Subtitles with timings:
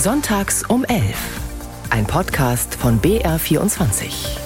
[0.00, 1.02] Sonntags um 11.
[1.90, 4.38] Ein Podcast von BR24.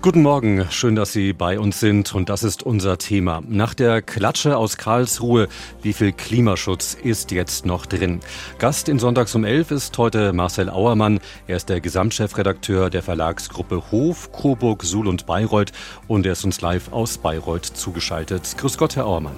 [0.00, 3.42] Guten Morgen, schön, dass Sie bei uns sind und das ist unser Thema.
[3.48, 5.48] Nach der Klatsche aus Karlsruhe,
[5.82, 8.20] wie viel Klimaschutz ist jetzt noch drin?
[8.60, 11.18] Gast in Sonntags um 11 ist heute Marcel Auermann.
[11.48, 15.72] Er ist der Gesamtchefredakteur der Verlagsgruppe Hof, Coburg, Suhl und Bayreuth
[16.06, 18.54] und er ist uns live aus Bayreuth zugeschaltet.
[18.56, 19.34] Grüß Gott, Herr Auermann.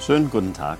[0.00, 0.78] Schönen guten Tag.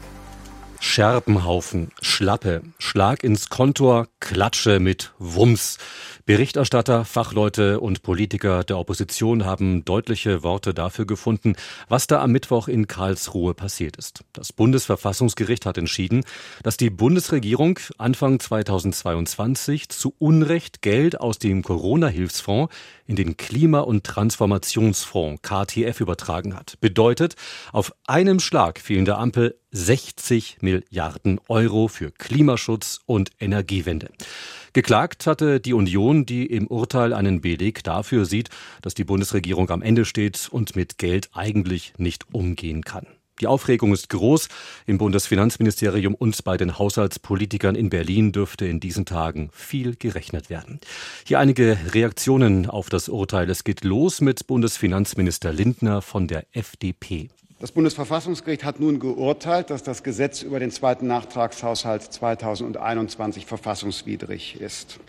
[0.81, 5.79] Scherbenhaufen, Schlappe, Schlag ins Kontor, Klatsche mit Wumms.
[6.27, 11.55] Berichterstatter, Fachleute und Politiker der Opposition haben deutliche Worte dafür gefunden,
[11.91, 14.25] was da am Mittwoch in Karlsruhe passiert ist.
[14.33, 16.25] Das Bundesverfassungsgericht hat entschieden,
[16.63, 22.75] dass die Bundesregierung Anfang 2022 zu Unrecht Geld aus dem Corona-Hilfsfonds
[23.07, 26.81] in den Klima- und Transformationsfonds KTF übertragen hat.
[26.81, 27.37] Bedeutet,
[27.71, 34.09] auf einem Schlag fielen der Ampel 60 Milliarden Euro für Klimaschutz und Energiewende.
[34.75, 38.51] Geklagt hatte die Union, die im Urteil einen Beleg dafür sieht,
[38.83, 43.07] dass die Bundesregierung am Ende steht und mit Geld eigentlich nicht umgehen kann.
[43.41, 44.49] Die Aufregung ist groß.
[44.87, 50.81] Im Bundesfinanzministerium und bei den Haushaltspolitikern in Berlin dürfte in diesen Tagen viel gerechnet werden.
[51.25, 53.49] Hier einige Reaktionen auf das Urteil.
[53.51, 57.29] Es geht los mit Bundesfinanzminister Lindner von der FDP.
[57.65, 65.01] Das Bundesverfassungsgericht hat nun geurteilt, dass das Gesetz über den zweiten Nachtragshaushalt 2021 verfassungswidrig ist.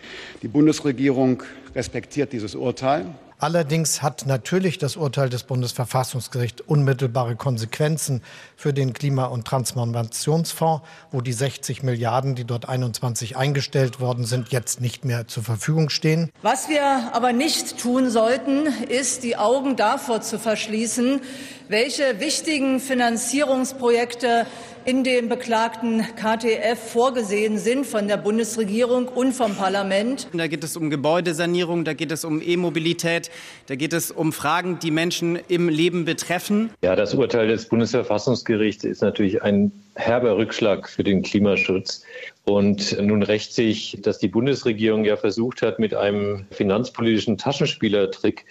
[0.42, 1.44] Die Bundesregierung
[1.76, 3.14] respektiert dieses Urteil.
[3.38, 8.22] Allerdings hat natürlich das Urteil des Bundesverfassungsgerichts unmittelbare Konsequenzen
[8.56, 14.54] für den Klima- und Transformationsfonds, wo die 60 Milliarden, die dort 21 eingestellt worden sind,
[14.54, 16.32] jetzt nicht mehr zur Verfügung stehen.
[16.42, 21.20] Was wir aber nicht tun sollten, ist, die Augen davor zu verschließen,
[21.68, 24.46] welche wichtigen Finanzierungsprojekte
[24.86, 30.28] in dem beklagten KTF vorgesehen sind von der Bundesregierung und vom Parlament.
[30.32, 33.32] Da geht es um Gebäudesanierung, da geht es um E-Mobilität,
[33.66, 36.70] da geht es um Fragen, die Menschen im Leben betreffen.
[36.84, 42.04] Ja, das Urteil des Bundesverfassungsgerichts ist natürlich ein herber Rückschlag für den Klimaschutz.
[42.44, 48.46] Und nun rächt sich, dass die Bundesregierung ja versucht hat, mit einem finanzpolitischen Taschenspielertrick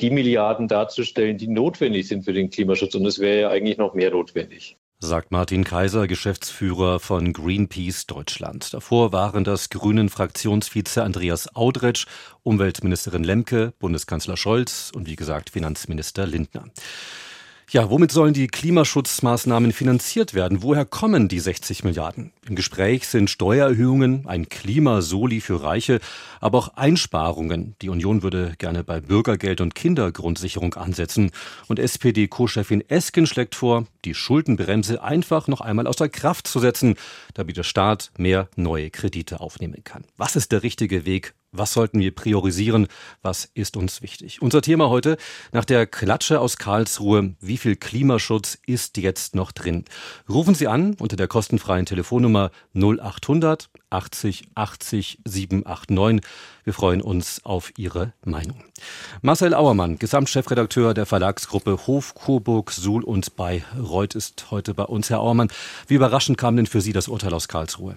[0.00, 2.96] die Milliarden darzustellen, die notwendig sind für den Klimaschutz.
[2.96, 8.72] Und es wäre ja eigentlich noch mehr notwendig sagt Martin Kaiser, Geschäftsführer von Greenpeace Deutschland.
[8.72, 12.06] Davor waren das Grünen Fraktionsvize Andreas Audretsch,
[12.42, 16.64] Umweltministerin Lemke, Bundeskanzler Scholz und wie gesagt Finanzminister Lindner.
[17.68, 20.62] Ja, womit sollen die Klimaschutzmaßnahmen finanziert werden?
[20.62, 22.32] Woher kommen die 60 Milliarden?
[22.48, 25.98] Im Gespräch sind Steuererhöhungen, ein Klimasoli für Reiche,
[26.40, 27.74] aber auch Einsparungen.
[27.82, 31.32] Die Union würde gerne bei Bürgergeld und Kindergrundsicherung ansetzen.
[31.66, 36.94] Und SPD-Co-Chefin Esken schlägt vor, die Schuldenbremse einfach noch einmal außer Kraft zu setzen,
[37.34, 40.04] damit der Staat mehr neue Kredite aufnehmen kann.
[40.16, 41.34] Was ist der richtige Weg?
[41.58, 42.86] Was sollten wir priorisieren?
[43.22, 44.42] Was ist uns wichtig?
[44.42, 45.16] Unser Thema heute
[45.52, 47.34] nach der Klatsche aus Karlsruhe.
[47.40, 49.84] Wie viel Klimaschutz ist jetzt noch drin?
[50.28, 56.28] Rufen Sie an unter der kostenfreien Telefonnummer 0800 80 80 789.
[56.64, 58.62] Wir freuen uns auf Ihre Meinung.
[59.22, 65.08] Marcel Auermann, Gesamtchefredakteur der Verlagsgruppe Hof, Coburg, Suhl und Bayreuth ist heute bei uns.
[65.10, 65.48] Herr Auermann,
[65.86, 67.96] wie überraschend kam denn für Sie das Urteil aus Karlsruhe?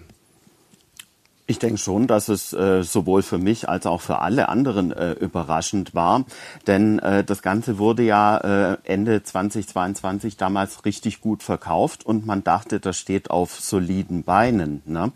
[1.50, 5.14] Ich denke schon, dass es äh, sowohl für mich als auch für alle anderen äh,
[5.14, 6.24] überraschend war,
[6.68, 8.36] denn äh, das Ganze wurde ja
[8.74, 14.82] äh, Ende 2022 damals richtig gut verkauft und man dachte, das steht auf soliden Beinen.
[14.84, 15.10] Ne?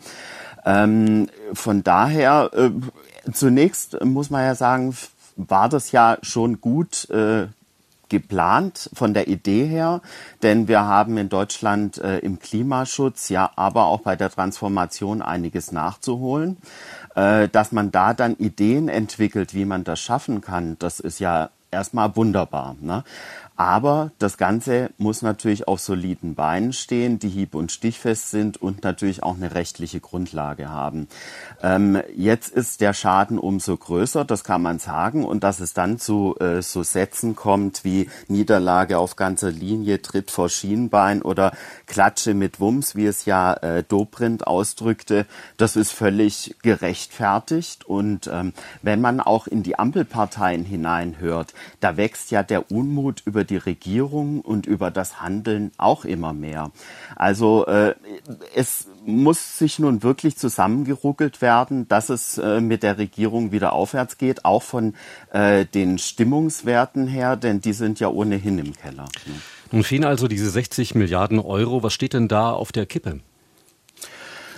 [0.64, 2.70] Ähm, von daher, äh,
[3.32, 4.92] zunächst muss man ja sagen,
[5.36, 7.46] war das ja schon gut äh,
[8.14, 10.00] geplant von der Idee her,
[10.44, 15.72] denn wir haben in Deutschland äh, im Klimaschutz, ja, aber auch bei der Transformation einiges
[15.72, 16.58] nachzuholen.
[17.16, 21.50] Äh, dass man da dann Ideen entwickelt, wie man das schaffen kann, das ist ja
[21.72, 22.76] erstmal wunderbar.
[22.80, 23.02] Ne?
[23.56, 28.82] Aber das Ganze muss natürlich auf soliden Beinen stehen, die hieb- und stichfest sind und
[28.82, 31.06] natürlich auch eine rechtliche Grundlage haben.
[31.62, 35.24] Ähm, jetzt ist der Schaden umso größer, das kann man sagen.
[35.24, 40.32] Und dass es dann zu äh, so Sätzen kommt wie Niederlage auf ganzer Linie, Tritt
[40.32, 41.52] vor Schienbein oder
[41.86, 45.26] Klatsche mit Wumms, wie es ja äh, Dobrindt ausdrückte,
[45.58, 47.84] das ist völlig gerechtfertigt.
[47.84, 48.52] Und ähm,
[48.82, 54.40] wenn man auch in die Ampelparteien hineinhört, da wächst ja der Unmut über die Regierung
[54.40, 56.70] und über das Handeln auch immer mehr.
[57.16, 57.94] Also äh,
[58.54, 64.18] es muss sich nun wirklich zusammengeruckelt werden, dass es äh, mit der Regierung wieder aufwärts
[64.18, 64.94] geht, auch von
[65.32, 69.06] äh, den Stimmungswerten her, denn die sind ja ohnehin im Keller.
[69.70, 71.82] Nun fehlen also diese 60 Milliarden Euro.
[71.82, 73.20] Was steht denn da auf der Kippe?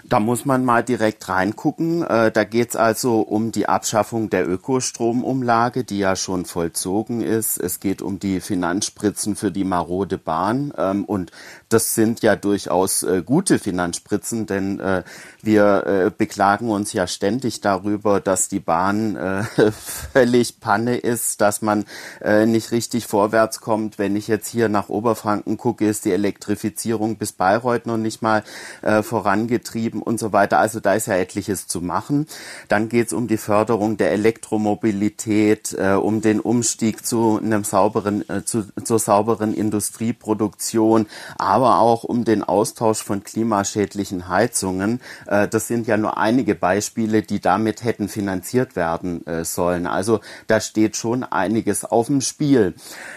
[0.08, 2.03] Da muss man mal direkt reingucken.
[2.03, 7.58] Äh, da geht es also um die Abschaffung der Ökostromumlage, die ja schon vollzogen ist.
[7.58, 10.73] Es geht um die Finanzspritzen für die marode Bahn.
[10.79, 11.32] Ähm, und
[11.69, 15.03] das sind ja durchaus äh, gute Finanzspritzen, denn äh,
[15.43, 19.17] wir beklagen uns ja ständig darüber, dass die Bahn
[20.12, 21.85] völlig Panne ist, dass man
[22.47, 23.99] nicht richtig vorwärts kommt.
[23.99, 28.43] Wenn ich jetzt hier nach Oberfranken gucke, ist die Elektrifizierung bis Bayreuth noch nicht mal
[29.02, 30.59] vorangetrieben Betrieben und so weiter.
[30.59, 32.27] Also da ist ja etliches zu machen.
[32.69, 38.29] Dann geht es um die Förderung der Elektromobilität, äh, um den Umstieg zu einem sauberen,
[38.29, 41.07] äh, zu, zur sauberen Industrieproduktion,
[41.39, 45.01] aber auch um den Austausch von klimaschädlichen Heizungen.
[45.27, 49.87] Äh, das sind ja nur einige Beispiele, die damit hätten finanziert werden äh, sollen.
[49.87, 52.75] Also da steht schon einiges auf dem Spiel.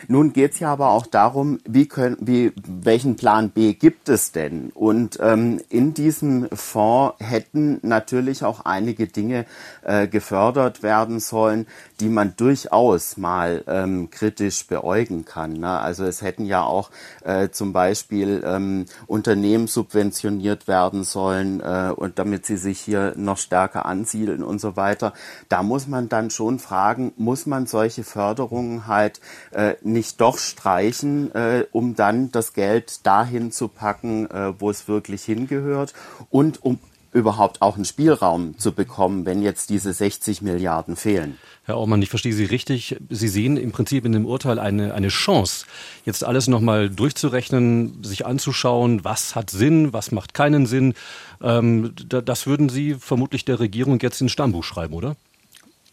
[0.07, 4.31] Nun geht es ja aber auch darum, wie können, wie, welchen Plan B gibt es
[4.31, 4.71] denn?
[4.73, 9.45] Und ähm, in diesem Fonds hätten natürlich auch einige Dinge
[9.83, 11.67] äh, gefördert werden sollen,
[11.99, 15.53] die man durchaus mal ähm, kritisch beäugen kann.
[15.53, 15.79] Ne?
[15.79, 16.91] Also es hätten ja auch
[17.23, 23.37] äh, zum Beispiel ähm, Unternehmen subventioniert werden sollen äh, und damit sie sich hier noch
[23.37, 25.13] stärker ansiedeln und so weiter.
[25.49, 29.19] Da muss man dann schon fragen, muss man solche Förderungen halt
[29.51, 34.87] äh, nicht doch streichen, äh, um dann das Geld dahin zu packen, äh, wo es
[34.87, 35.93] wirklich hingehört
[36.29, 36.79] und um
[37.11, 41.37] überhaupt auch einen Spielraum zu bekommen, wenn jetzt diese 60 Milliarden fehlen.
[41.63, 42.97] Herr Aumann, ich verstehe Sie richtig.
[43.09, 45.65] Sie sehen im Prinzip in dem Urteil eine, eine Chance,
[46.05, 50.93] jetzt alles nochmal durchzurechnen, sich anzuschauen, was hat Sinn, was macht keinen Sinn.
[51.41, 55.15] Ähm, das würden Sie vermutlich der Regierung jetzt ins Stammbuch schreiben, oder?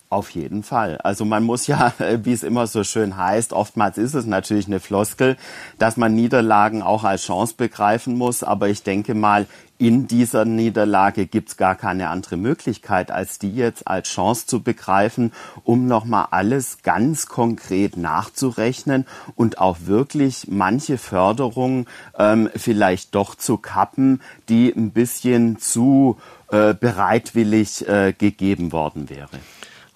[0.08, 0.98] Auf jeden Fall.
[0.98, 1.92] Also man muss ja,
[2.22, 5.36] wie es immer so schön heißt, oftmals ist es natürlich eine Floskel,
[5.78, 8.44] dass man Niederlagen auch als Chance begreifen muss.
[8.44, 9.46] Aber ich denke mal,
[9.78, 15.32] in dieser Niederlage gibt's gar keine andere Möglichkeit, als die jetzt als Chance zu begreifen,
[15.64, 21.86] um nochmal alles ganz konkret nachzurechnen und auch wirklich manche Förderungen
[22.18, 26.18] ähm, vielleicht doch zu kappen, die ein bisschen zu
[26.50, 29.38] äh, bereitwillig äh, gegeben worden wäre.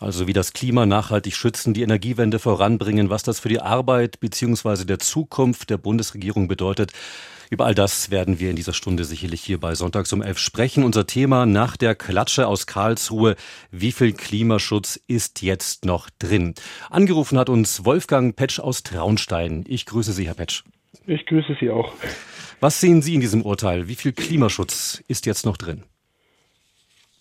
[0.01, 4.85] Also wie das Klima nachhaltig schützen, die Energiewende voranbringen, was das für die Arbeit bzw.
[4.85, 6.93] der Zukunft der Bundesregierung bedeutet.
[7.53, 10.85] Über all das werden wir in dieser Stunde sicherlich hier bei Sonntags um elf sprechen.
[10.85, 13.35] Unser Thema nach der Klatsche aus Karlsruhe.
[13.73, 16.55] Wie viel Klimaschutz ist jetzt noch drin?
[16.91, 19.65] Angerufen hat uns Wolfgang Petsch aus Traunstein.
[19.67, 20.63] Ich grüße Sie, Herr Petsch.
[21.09, 21.93] Ich grüße Sie auch.
[22.61, 23.89] Was sehen Sie in diesem Urteil?
[23.89, 25.83] Wie viel Klimaschutz ist jetzt noch drin?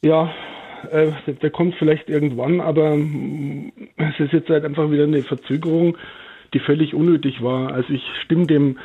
[0.03, 0.31] Ja,
[0.91, 1.11] äh,
[1.41, 5.97] der kommt vielleicht irgendwann, aber mm, es ist jetzt halt einfach wieder eine Verzögerung,
[6.53, 7.73] die völlig unnötig war.
[7.73, 8.77] Also ich stimme dem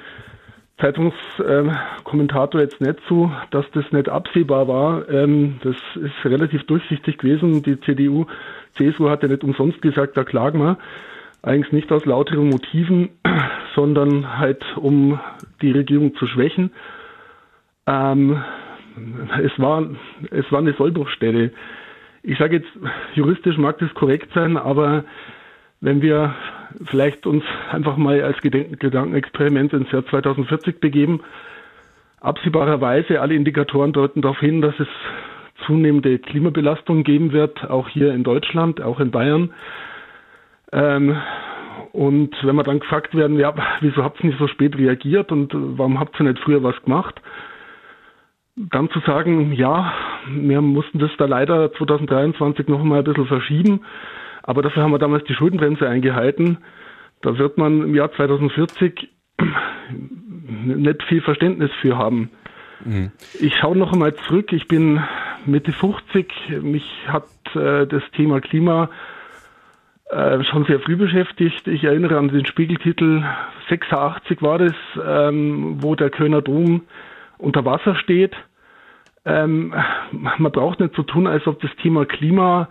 [0.79, 5.09] Zeitungskommentator jetzt nicht zu, dass das nicht absehbar war.
[5.09, 7.62] Ähm, das ist relativ durchsichtig gewesen.
[7.62, 8.26] Die CDU,
[8.76, 10.79] CSU hat ja nicht umsonst gesagt, da klagen wir.
[11.43, 13.11] Eigentlich nicht aus lauteren Motiven,
[13.75, 15.21] sondern halt um
[15.62, 16.71] die Regierung zu schwächen.
[17.87, 18.43] Ähm,
[19.43, 19.87] es war,
[20.31, 21.53] es war eine Sollbruchstelle
[22.26, 22.69] ich sage jetzt,
[23.15, 25.05] juristisch mag das korrekt sein, aber
[25.85, 26.35] wenn wir
[26.87, 31.21] vielleicht uns einfach mal als Gedankenexperiment ins Jahr 2040 begeben,
[32.21, 34.88] absehbarerweise alle Indikatoren deuten darauf hin, dass es
[35.67, 39.53] zunehmende Klimabelastung geben wird, auch hier in Deutschland, auch in Bayern.
[40.73, 41.17] Ähm,
[41.93, 45.53] und wenn wir dann gefragt werden, ja, wieso habt ihr nicht so spät reagiert und
[45.55, 47.21] warum habt ihr nicht früher was gemacht?
[48.57, 49.93] dann zu sagen, ja,
[50.29, 53.81] wir mussten das da leider 2023 noch mal ein bisschen verschieben,
[54.47, 56.59] aber dafür haben wir damals die Schuldenbremse eingehalten.
[57.23, 59.09] Da wird man im Jahr 2040
[60.65, 62.31] nicht viel Verständnis für haben.
[62.85, 63.11] Mhm.
[63.41, 64.53] Ich schaue noch einmal zurück.
[64.53, 65.03] Ich bin
[65.47, 66.61] Mitte 50.
[66.63, 68.91] Mich hat äh, das Thema Klima
[70.11, 71.67] äh, schon sehr früh beschäftigt.
[71.67, 73.25] Ich erinnere an den Spiegeltitel
[73.71, 76.83] 86 war das, ähm, wo der Kölner Dom
[77.39, 78.37] unter Wasser steht.
[79.25, 79.73] Ähm,
[80.13, 82.69] man braucht nicht so tun, als ob das Thema Klima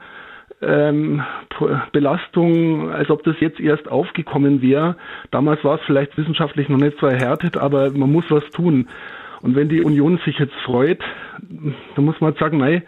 [0.65, 1.24] ähm,
[1.91, 4.96] Belastung, als ob das jetzt erst aufgekommen wäre.
[5.32, 8.88] Damals war es vielleicht wissenschaftlich noch nicht so erhärtet, aber man muss was tun.
[9.41, 11.03] Und wenn die Union sich jetzt freut,
[11.96, 12.84] dann muss man sagen, nein,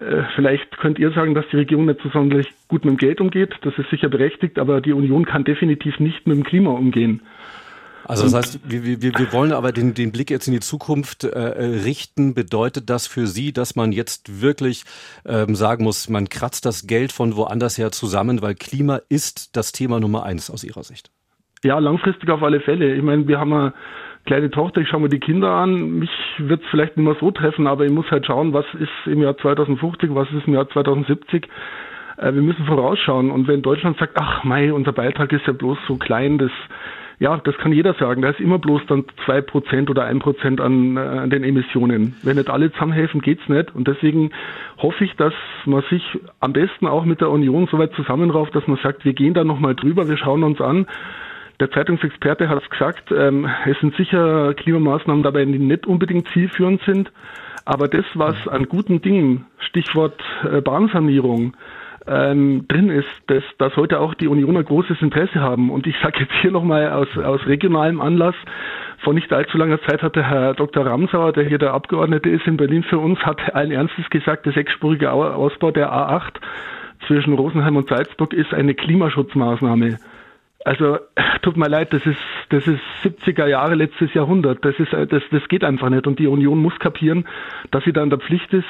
[0.00, 3.20] äh, vielleicht könnt ihr sagen, dass die Regierung nicht so sonderlich gut mit dem Geld
[3.20, 3.54] umgeht.
[3.62, 7.22] Das ist sicher berechtigt, aber die Union kann definitiv nicht mit dem Klima umgehen.
[8.08, 11.24] Also das heißt, wir, wir, wir wollen aber den, den Blick jetzt in die Zukunft
[11.24, 12.34] äh, richten.
[12.34, 14.84] Bedeutet das für Sie, dass man jetzt wirklich
[15.24, 19.72] ähm, sagen muss, man kratzt das Geld von woanders her zusammen, weil Klima ist das
[19.72, 21.10] Thema Nummer eins aus Ihrer Sicht?
[21.64, 22.94] Ja, langfristig auf alle Fälle.
[22.94, 23.72] Ich meine, wir haben
[24.26, 25.98] kleine Tochter, ich schaue mir die Kinder an.
[25.98, 28.90] Mich wird es vielleicht nicht mehr so treffen, aber ich muss halt schauen, was ist
[29.06, 31.48] im Jahr 2050, was ist im Jahr 2070.
[32.18, 33.30] Äh, wir müssen vorausschauen.
[33.30, 36.50] Und wenn Deutschland sagt, ach mei, unser Beitrag ist ja bloß so klein, das
[37.18, 38.22] ja, das kann jeder sagen.
[38.22, 42.14] Da ist immer bloß dann zwei Prozent oder ein Prozent an, äh, an den Emissionen.
[42.22, 43.74] Wenn nicht alle zusammenhelfen, geht's nicht.
[43.74, 44.30] Und deswegen
[44.78, 45.32] hoffe ich, dass
[45.64, 46.02] man sich
[46.40, 49.44] am besten auch mit der Union so weit zusammenrauft, dass man sagt, wir gehen da
[49.44, 50.86] nochmal drüber, wir schauen uns an.
[51.58, 56.82] Der Zeitungsexperte hat es gesagt, ähm, es sind sicher Klimamaßnahmen dabei, die nicht unbedingt zielführend
[56.82, 57.10] sind.
[57.64, 61.56] Aber das, was an guten Dingen, Stichwort äh, Bahnsanierung,
[62.06, 65.70] ähm, drin ist, dass, dass heute auch die Unioner großes Interesse haben.
[65.70, 68.34] Und ich sage jetzt hier nochmal aus, aus regionalem Anlass,
[68.98, 70.86] vor nicht allzu langer Zeit hatte Herr Dr.
[70.86, 74.52] Ramsauer, der hier der Abgeordnete ist in Berlin für uns, hat allen Ernstes gesagt, der
[74.52, 76.34] sechsspurige Ausbau der A8
[77.06, 79.98] zwischen Rosenheim und Salzburg ist eine Klimaschutzmaßnahme.
[80.64, 80.98] Also
[81.42, 84.64] tut mir leid, das ist das ist 70er Jahre letztes Jahrhundert.
[84.64, 87.26] Das ist das das geht einfach nicht und die Union muss kapieren,
[87.70, 88.66] dass sie da in der Pflicht ist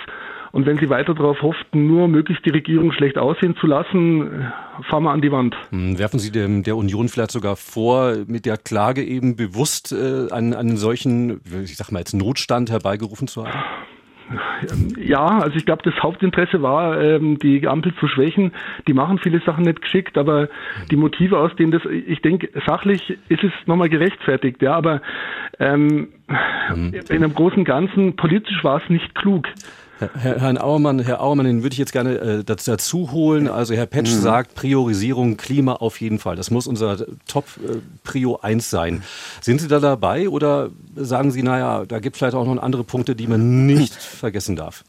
[0.57, 4.51] und wenn sie weiter darauf hofft, nur möglichst die Regierung schlecht aussehen zu lassen,
[4.89, 5.55] fahren wir an die Wand.
[5.69, 10.33] Hm, werfen Sie dem, der Union vielleicht sogar vor, mit der Klage eben bewusst äh,
[10.33, 13.59] einen, einen solchen, ich sag mal jetzt Notstand herbeigerufen zu haben?
[14.99, 18.53] Ja, also ich glaube, das Hauptinteresse war, ähm, die Ampel zu schwächen.
[18.89, 20.49] Die machen viele Sachen nicht geschickt, aber
[20.91, 25.03] die Motive, aus denen das, ich denke, sachlich ist es nochmal gerechtfertigt, ja, aber
[25.59, 26.09] ähm,
[26.75, 26.95] mhm.
[27.11, 29.47] in einem großen Ganzen, politisch war es nicht klug.
[29.99, 33.49] Herr, Herrn Auermann, Herr Auermann, den würde ich jetzt gerne äh, dazu holen.
[33.49, 34.21] Also Herr Petsch mhm.
[34.21, 36.37] sagt, Priorisierung Klima auf jeden Fall.
[36.37, 39.03] Das muss unser Top-Prio äh, 1 sein.
[39.41, 42.85] Sind Sie da dabei oder sagen Sie, naja, da gibt es vielleicht auch noch andere
[42.85, 44.85] Punkte, die man nicht vergessen darf?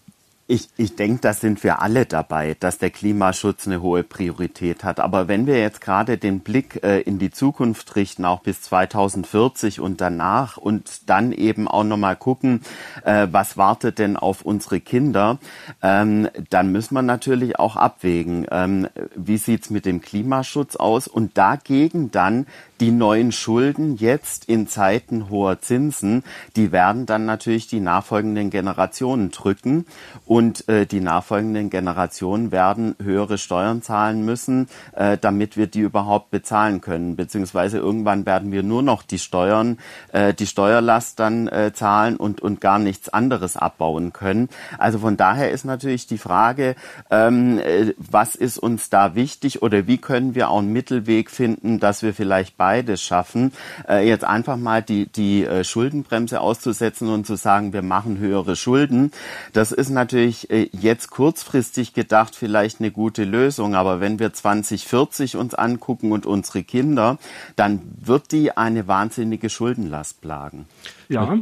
[0.50, 5.02] Ich, ich denke, da sind wir alle dabei, dass der Klimaschutz eine hohe Priorität hat.
[5.02, 9.82] Aber wenn wir jetzt gerade den Blick äh, in die Zukunft richten, auch bis 2040
[9.82, 12.62] und danach und dann eben auch nochmal gucken,
[13.04, 15.38] äh, was wartet denn auf unsere Kinder,
[15.82, 18.88] ähm, dann müssen wir natürlich auch abwägen, ähm,
[19.18, 22.48] wie sieht's mit dem Klimaschutz aus und dagegen dann
[22.80, 26.24] die neuen Schulden jetzt in Zeiten hoher Zinsen,
[26.56, 29.86] die werden dann natürlich die nachfolgenden Generationen drücken
[30.26, 36.32] und äh, die nachfolgenden Generationen werden höhere Steuern zahlen müssen, äh, damit wir die überhaupt
[36.32, 37.16] bezahlen können.
[37.16, 39.78] Beziehungsweise irgendwann werden wir nur noch die Steuern,
[40.12, 44.50] äh, die Steuerlast dann äh, zahlen und, und gar nichts anderes abbauen können.
[44.78, 46.76] Also von daher ist natürlich die Frage,
[47.10, 51.80] ähm, äh, was ist uns da wichtig oder wie können wir auch einen Mittelweg finden,
[51.80, 53.54] dass wir vielleicht bei beides schaffen,
[53.88, 58.58] äh, jetzt einfach mal die, die äh, Schuldenbremse auszusetzen und zu sagen, wir machen höhere
[58.58, 59.12] Schulden.
[59.54, 65.38] Das ist natürlich äh, jetzt kurzfristig gedacht vielleicht eine gute Lösung, aber wenn wir 2040
[65.38, 67.18] uns angucken und unsere Kinder,
[67.56, 70.68] dann wird die eine wahnsinnige Schuldenlast plagen.
[71.08, 71.38] Ja.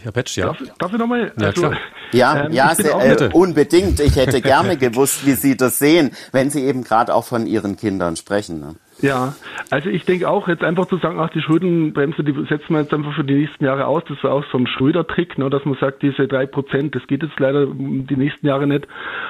[0.00, 0.46] Herr Petsch, ja.
[0.46, 1.32] Darf, darf ich nochmal?
[1.40, 1.72] Ja, also,
[2.12, 3.98] ja, ähm, ja sehr, äh, unbedingt.
[3.98, 7.76] Ich hätte gerne gewusst, wie Sie das sehen, wenn Sie eben gerade auch von Ihren
[7.76, 8.60] Kindern sprechen.
[8.60, 8.76] Ne?
[9.00, 9.34] Ja,
[9.70, 12.92] also ich denke auch, jetzt einfach zu sagen, ach, die Schuldenbremse, die setzen wir jetzt
[12.92, 15.76] einfach für die nächsten Jahre aus, das war auch so ein Schröder-Trick, ne, dass man
[15.76, 18.88] sagt, diese drei Prozent, das geht jetzt leider die nächsten Jahre nicht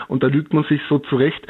[0.08, 1.46] und da lügt man sich so zurecht.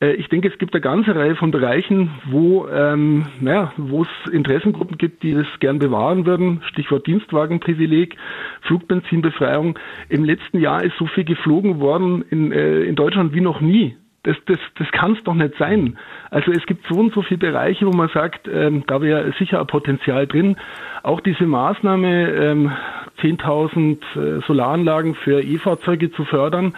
[0.00, 4.32] Äh, ich denke, es gibt eine ganze Reihe von Bereichen, wo ähm, naja, wo es
[4.32, 6.62] Interessengruppen gibt, die das gern bewahren würden.
[6.68, 8.16] Stichwort Dienstwagenprivileg,
[8.62, 9.78] Flugbenzinbefreiung.
[10.08, 13.96] Im letzten Jahr ist so viel geflogen worden in, äh, in Deutschland wie noch nie.
[14.24, 15.96] Das, das, das kann es doch nicht sein.
[16.30, 19.60] Also es gibt so und so viele Bereiche, wo man sagt, ähm, da wäre sicher
[19.60, 20.56] ein Potenzial drin.
[21.02, 22.72] Auch diese Maßnahme, ähm,
[23.20, 26.74] 10.000 äh, Solaranlagen für E-Fahrzeuge zu fördern,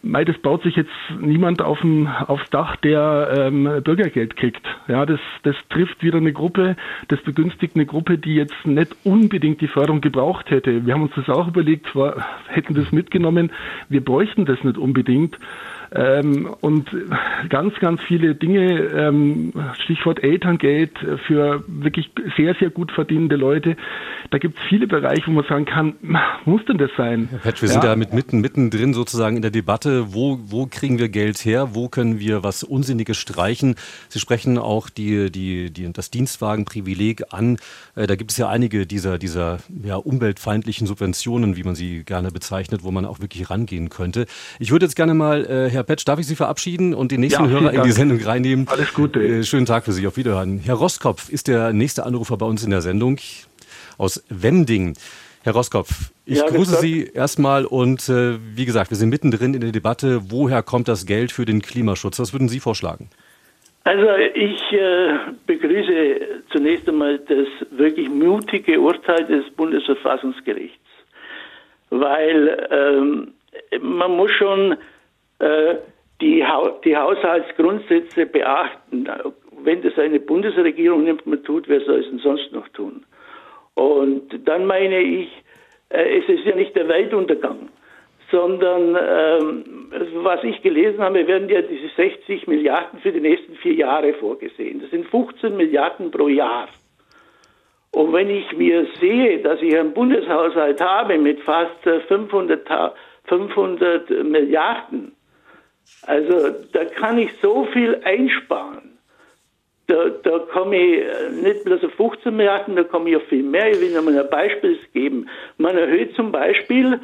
[0.00, 4.62] Mei, das baut sich jetzt niemand auf dem, aufs Dach, der ähm, Bürgergeld kriegt.
[4.88, 6.76] Ja, das, das trifft wieder eine Gruppe,
[7.08, 10.86] das begünstigt eine Gruppe, die jetzt nicht unbedingt die Förderung gebraucht hätte.
[10.86, 13.52] Wir haben uns das auch überlegt, war, hätten das mitgenommen.
[13.88, 15.38] Wir bräuchten das nicht unbedingt.
[15.94, 16.88] Ähm, und
[17.50, 19.52] ganz, ganz viele Dinge, ähm,
[19.84, 20.92] Stichwort Elterngeld
[21.26, 23.76] für wirklich sehr, sehr gut verdienende Leute.
[24.30, 25.94] Da gibt es viele Bereiche, wo man sagen kann,
[26.46, 27.28] muss denn das sein?
[27.30, 27.72] Herr Petsch, wir ja.
[27.74, 31.74] sind da mit mitten, mittendrin sozusagen in der Debatte, wo, wo kriegen wir Geld her,
[31.74, 33.74] wo können wir was Unsinniges streichen?
[34.08, 37.58] Sie sprechen auch die, die, die, das Dienstwagenprivileg an.
[37.96, 42.30] Äh, da gibt es ja einige dieser, dieser ja, umweltfeindlichen Subventionen, wie man sie gerne
[42.30, 44.26] bezeichnet, wo man auch wirklich rangehen könnte.
[44.58, 47.44] Ich würde jetzt gerne mal, äh, Herr Petsch, darf ich Sie verabschieden und den nächsten
[47.44, 48.68] ja, Hörer in die Sendung reinnehmen?
[48.68, 49.22] Alles Gute.
[49.22, 50.58] Äh, schönen Tag für Sie, auf Wiederhören.
[50.58, 53.18] Herr Rostkopf ist der nächste Anrufer bei uns in der Sendung
[53.98, 54.94] aus Wending.
[55.44, 59.60] Herr Roskopf, ich ja, grüße Sie erstmal und äh, wie gesagt, wir sind mittendrin in
[59.60, 62.20] der Debatte, woher kommt das Geld für den Klimaschutz?
[62.20, 63.10] Was würden Sie vorschlagen?
[63.84, 70.78] Also ich äh, begrüße zunächst einmal das wirklich mutige Urteil des Bundesverfassungsgerichts,
[71.90, 73.32] weil ähm,
[73.80, 74.76] man muss schon
[76.20, 79.08] die, ha die Haushaltsgrundsätze beachten.
[79.64, 83.04] Wenn das eine Bundesregierung nimmt, man tut, wer soll es denn sonst noch tun?
[83.74, 85.28] Und dann meine ich,
[85.88, 87.68] äh, es ist ja nicht der Weltuntergang
[88.32, 89.64] sondern ähm,
[90.24, 94.80] was ich gelesen habe, werden ja diese 60 Milliarden für die nächsten vier Jahre vorgesehen.
[94.80, 96.66] Das sind 15 Milliarden pro Jahr.
[97.94, 101.76] Und wenn ich mir sehe, dass ich einen Bundeshaushalt habe mit fast
[102.08, 102.66] 500,
[103.24, 105.12] 500 Milliarden,
[106.06, 108.98] also da kann ich so viel einsparen.
[109.86, 113.70] Da, da komme ich nicht bloß auf 15 Milliarden, da komme ich auf viel mehr.
[113.70, 115.28] Ich will Ihnen mal ein Beispiel geben.
[115.58, 117.00] Man erhöht zum Beispiel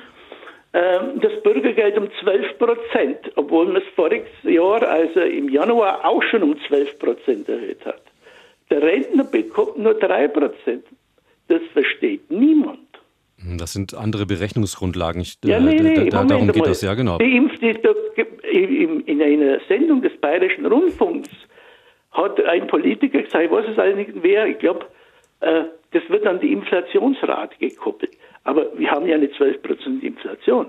[0.72, 6.22] ähm, das Bürgergeld um 12 Prozent, obwohl man es voriges Jahr, also im Januar, auch
[6.22, 8.02] schon um 12 Prozent erhöht hat.
[8.70, 10.84] Der Rentner bekommt nur 3 Prozent.
[11.48, 12.87] Das versteht niemand.
[13.56, 15.20] Das sind andere Berechnungsgrundlagen.
[15.20, 17.18] Ich, ja, nee, nee, da, darum geht das, ja, genau.
[17.18, 17.52] Impf,
[19.06, 21.28] in einer Sendung des Bayerischen Rundfunks
[22.10, 24.86] hat ein Politiker gesagt, ich weiß es eigentlich nicht wer, ich glaube,
[25.40, 28.12] äh, das wird an die Inflationsrate gekoppelt.
[28.44, 30.66] Aber wir haben ja eine 12% Inflation.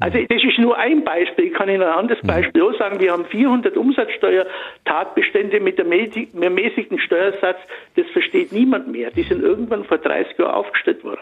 [0.00, 1.46] Also das ist nur ein Beispiel.
[1.46, 2.98] Ich kann Ihnen ein anderes Beispiel auch sagen.
[3.00, 7.58] Wir haben 400 Umsatzsteuertatbestände mit dem mäßigen Steuersatz.
[7.96, 9.10] Das versteht niemand mehr.
[9.10, 11.20] Die sind irgendwann vor 30 Jahren aufgestellt worden.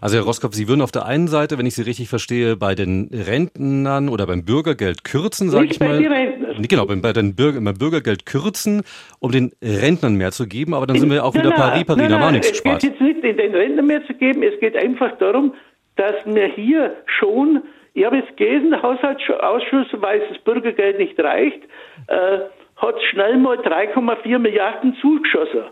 [0.00, 2.76] Also Herr Roskopf, Sie würden auf der einen Seite, wenn ich Sie richtig verstehe, bei
[2.76, 5.98] den Rentnern oder beim Bürgergeld kürzen, sage ich mal.
[5.98, 8.82] Nicht genau, bei den Bürger, beim Bürgergeld kürzen,
[9.18, 10.74] um den Rentnern mehr zu geben.
[10.74, 12.76] Aber dann sind wir auch wieder pari pari, da war nichts gespart.
[12.76, 14.44] Es geht jetzt nicht, den Rentnern mehr zu geben.
[14.44, 15.54] Es geht einfach darum,
[15.96, 17.62] dass wir hier schon
[17.94, 21.62] ich habe jetzt gelesen, der Haushaltsausschuss, weil das Bürgergeld nicht reicht,
[22.08, 22.40] äh,
[22.76, 25.62] hat schnell mal 3,4 Milliarden zugeschossen.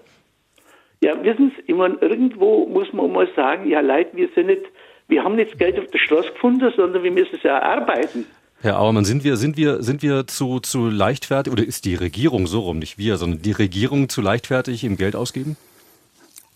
[1.02, 4.62] Ja, wissen Sie, ich meine, irgendwo muss man mal sagen, ja Leute, wir sind nicht,
[5.09, 8.25] wir haben nicht das Geld auf der Straße gefunden, sondern wir müssen es ja erarbeiten.
[8.61, 12.47] Herr Auermann, sind wir, sind wir, sind wir zu, zu leichtfertig, oder ist die Regierung
[12.47, 15.56] so rum, nicht wir, sondern die Regierung zu leichtfertig im Geld ausgeben?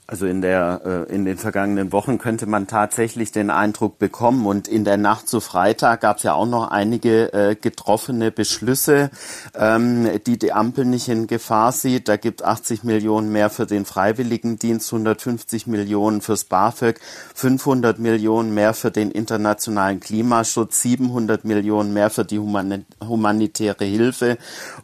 [0.09, 4.69] Also in der äh, in den vergangenen Wochen könnte man tatsächlich den Eindruck bekommen und
[4.69, 9.11] in der Nacht zu Freitag gab es ja auch noch einige äh, getroffene Beschlüsse,
[9.57, 12.07] ähm, die die Ampel nicht in Gefahr sieht.
[12.07, 17.01] Da gibt 80 Millionen mehr für den Freiwilligendienst, 150 Millionen fürs BAföG,
[17.35, 24.39] 500 Millionen mehr für den internationalen Klimaschutz, 700 Millionen mehr für die humanitäre Hilfe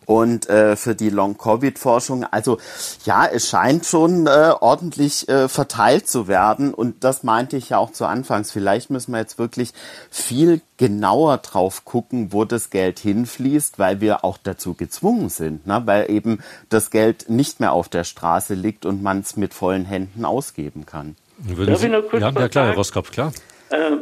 [0.05, 2.25] und äh, für die Long-Covid-Forschung.
[2.25, 2.59] Also
[3.05, 6.75] ja, es scheint schon äh, ordentlich gleichmäßig äh, verteilt zu werden.
[6.75, 8.53] Und das meinte ich ja auch zu Anfangs.
[8.53, 9.73] Vielleicht müssen wir jetzt wirklich
[10.11, 15.83] viel genauer drauf gucken, wo das Geld hinfließt, weil wir auch dazu gezwungen sind, ne?
[15.85, 19.85] weil eben das Geld nicht mehr auf der Straße liegt und man es mit vollen
[19.85, 21.17] Händen ausgeben kann.
[21.39, 23.33] Würden Sie, ja, ja, klar, Herr Roskopf, klar.
[23.71, 23.97] Äh,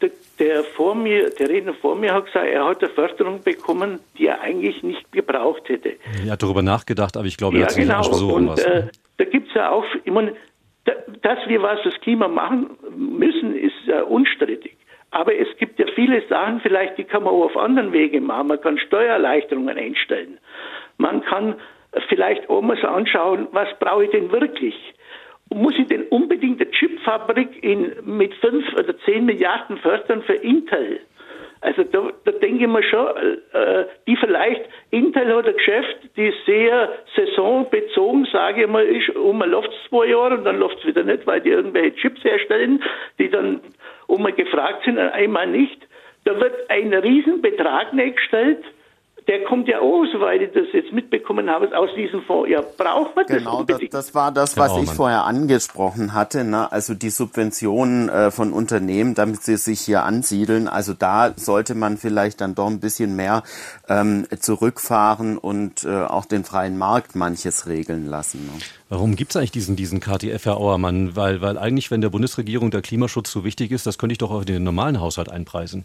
[0.00, 3.98] der, der, vor mir, der Redner vor mir hat gesagt, er hat eine Förderung bekommen,
[4.16, 5.96] die er eigentlich nicht gebraucht hätte.
[6.24, 7.98] Er hat darüber nachgedacht, aber ich glaube, er ja, hat sich genau.
[7.98, 8.60] nicht so und, was.
[8.60, 10.34] Äh, da gibt es ja auch, ich meine,
[11.22, 14.76] dass wir was fürs Klima machen müssen, ist äh, unstrittig.
[15.10, 18.48] Aber es gibt ja viele Sachen, vielleicht die kann man auch auf anderen Wege machen.
[18.48, 20.38] Man kann Steuererleichterungen einstellen.
[20.98, 21.56] Man kann
[22.08, 24.74] vielleicht auch mal so anschauen, was brauche ich denn wirklich?
[25.52, 31.00] Muss ich denn unbedingt eine Chipfabrik in, mit fünf oder zehn Milliarden fördern für Intel?
[31.60, 33.06] Also da, da denke ich mir schon,
[33.52, 39.42] äh, die vielleicht, Intel hat ein Geschäft, die sehr saisonbezogen, sage ich mal, ist, um
[39.42, 42.82] läuft es zwei Jahre und dann läuft es wieder nicht, weil die irgendwelche Chips herstellen,
[43.18, 43.60] die dann
[44.06, 45.86] um gefragt sind, einmal nicht.
[46.24, 48.64] Da wird ein Riesenbetrag gestellt
[49.28, 52.50] der kommt ja auch, soweit ich das jetzt mitbekommen habe, aus diesem Fonds.
[52.50, 56.44] Ja, braucht man das Genau, das, das war das, was ich vorher angesprochen hatte.
[56.44, 56.72] Ne?
[56.72, 60.66] Also die Subventionen äh, von Unternehmen, damit sie sich hier ansiedeln.
[60.66, 63.42] Also da sollte man vielleicht dann doch ein bisschen mehr
[63.86, 68.46] ähm, zurückfahren und äh, auch den freien Markt manches regeln lassen.
[68.46, 68.52] Ne?
[68.88, 71.16] Warum gibt es eigentlich diesen, diesen KTF, Herr Auermann?
[71.16, 74.30] Weil, weil eigentlich, wenn der Bundesregierung der Klimaschutz so wichtig ist, das könnte ich doch
[74.30, 75.84] auch in den normalen Haushalt einpreisen.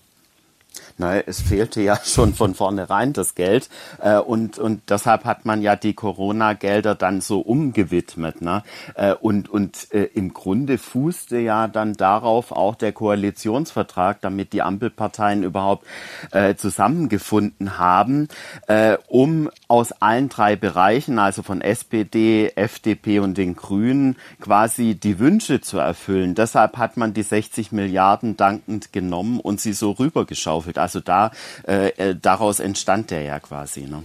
[0.98, 3.70] Ne, es fehlte ja schon von vornherein das Geld
[4.02, 8.42] äh, und, und deshalb hat man ja die Corona-Gelder dann so umgewidmet.
[8.42, 8.64] Ne?
[8.96, 14.62] Äh, und und äh, im Grunde fußte ja dann darauf auch der Koalitionsvertrag, damit die
[14.62, 15.86] Ampelparteien überhaupt
[16.32, 18.28] äh, zusammengefunden haben,
[18.68, 25.20] äh, um aus allen drei Bereichen, also von SPD, FDP und den Grünen, quasi die
[25.20, 26.36] Wünsche zu erfüllen.
[26.36, 30.78] Deshalb hat man die 60 Milliarden dankend genommen und sie so rübergeschaut geschaufelt.
[30.78, 31.32] Also da
[31.68, 33.82] äh, äh, daraus entstand der ja quasi.
[33.82, 34.04] Ne?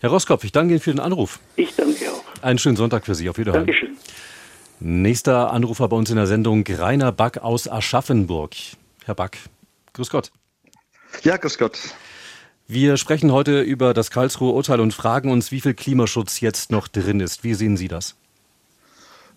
[0.00, 1.38] Herr Roskopf, ich danke Ihnen für den Anruf.
[1.56, 2.42] Ich danke auch.
[2.42, 3.28] Einen schönen Sonntag für Sie.
[3.28, 3.66] Auf Wiedersehen.
[3.66, 3.96] Dankeschön.
[4.80, 8.54] Nächster Anrufer bei uns in der Sendung, Rainer Back aus Aschaffenburg.
[9.04, 9.38] Herr Back,
[9.92, 10.32] grüß Gott.
[11.22, 11.78] Ja, grüß Gott.
[12.66, 16.88] Wir sprechen heute über das Karlsruher Urteil und fragen uns, wie viel Klimaschutz jetzt noch
[16.88, 17.44] drin ist.
[17.44, 18.16] Wie sehen Sie das?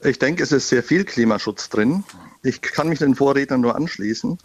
[0.04, 2.04] Ich denke, es ist sehr viel Klimaschutz drin.
[2.44, 4.38] Ich kann mich den Vorrednern nur anschließen.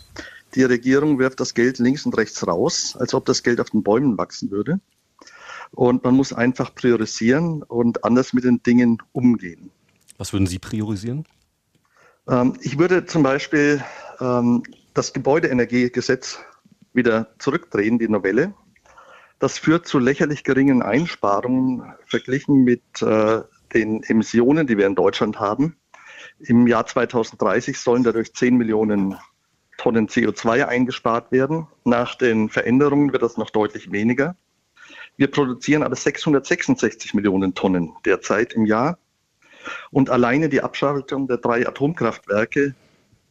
[0.55, 3.83] Die Regierung wirft das Geld links und rechts raus, als ob das Geld auf den
[3.83, 4.81] Bäumen wachsen würde.
[5.73, 9.71] Und man muss einfach priorisieren und anders mit den Dingen umgehen.
[10.19, 11.25] Was würden Sie priorisieren?
[12.29, 13.83] Ähm, ich würde zum Beispiel
[14.21, 16.41] ähm, das Gebäudeenergiegesetz
[16.93, 18.53] wieder zurückdrehen, die Novelle.
[19.39, 23.41] Das führt zu lächerlich geringen Einsparungen verglichen mit äh,
[23.73, 25.77] den Emissionen, die wir in Deutschland haben.
[26.41, 29.17] Im Jahr 2030 sollen dadurch 10 Millionen
[29.81, 31.67] Tonnen CO2 eingespart werden.
[31.85, 34.37] Nach den Veränderungen wird das noch deutlich weniger.
[35.17, 38.99] Wir produzieren aber 666 Millionen Tonnen derzeit im Jahr.
[39.91, 42.75] Und alleine die Abschaltung der drei Atomkraftwerke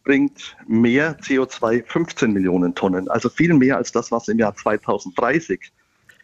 [0.04, 5.72] bringt mehr CO2, 15 Millionen Tonnen, also viel mehr als das, was im Jahr 2030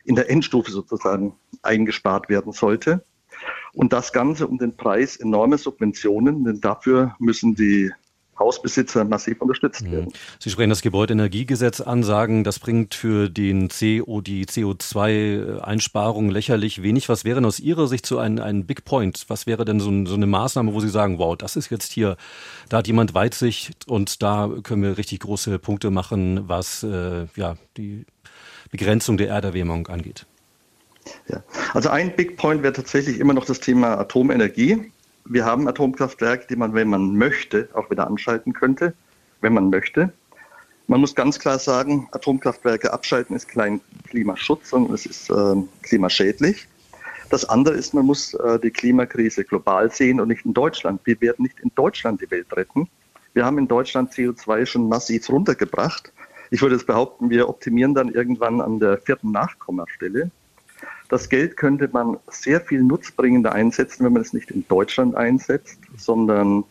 [0.05, 3.05] in der Endstufe sozusagen eingespart werden sollte.
[3.73, 7.91] Und das Ganze um den Preis enormer Subventionen, denn dafür müssen die
[8.37, 9.91] Hausbesitzer massiv unterstützt mhm.
[9.91, 10.13] werden.
[10.39, 17.09] Sie sprechen das Gebäudeenergiegesetz an, sagen, das bringt für den CO, die CO2-Einsparung lächerlich wenig.
[17.09, 19.25] Was wäre denn aus Ihrer Sicht so ein, ein Big Point?
[19.27, 21.91] Was wäre denn so, ein, so eine Maßnahme, wo Sie sagen, wow, das ist jetzt
[21.91, 22.17] hier,
[22.69, 27.55] da hat jemand Weitsicht und da können wir richtig große Punkte machen, was äh, ja,
[27.77, 28.05] die
[28.71, 30.25] Begrenzung der Erderwärmung angeht?
[31.27, 31.43] Ja.
[31.73, 34.91] Also ein Big Point wäre tatsächlich immer noch das Thema Atomenergie
[35.25, 38.93] wir haben Atomkraftwerke, die man, wenn man möchte, auch wieder anschalten könnte,
[39.41, 40.13] wenn man möchte.
[40.87, 46.67] Man muss ganz klar sagen, Atomkraftwerke abschalten ist kein Klimaschutz, sondern es ist äh, klimaschädlich.
[47.31, 51.01] Das andere ist, man muss äh, die Klimakrise global sehen und nicht in Deutschland.
[51.05, 52.87] Wir werden nicht in Deutschland die Welt retten.
[53.33, 56.13] Wir haben in Deutschland CO2 schon massiv runtergebracht.
[56.51, 60.29] Ich würde es behaupten, wir optimieren dann irgendwann an der vierten Nachkommastelle.
[61.09, 65.79] Das Geld könnte man sehr viel nutzbringender einsetzen, wenn man es nicht in Deutschland einsetzt,
[65.97, 66.63] sondern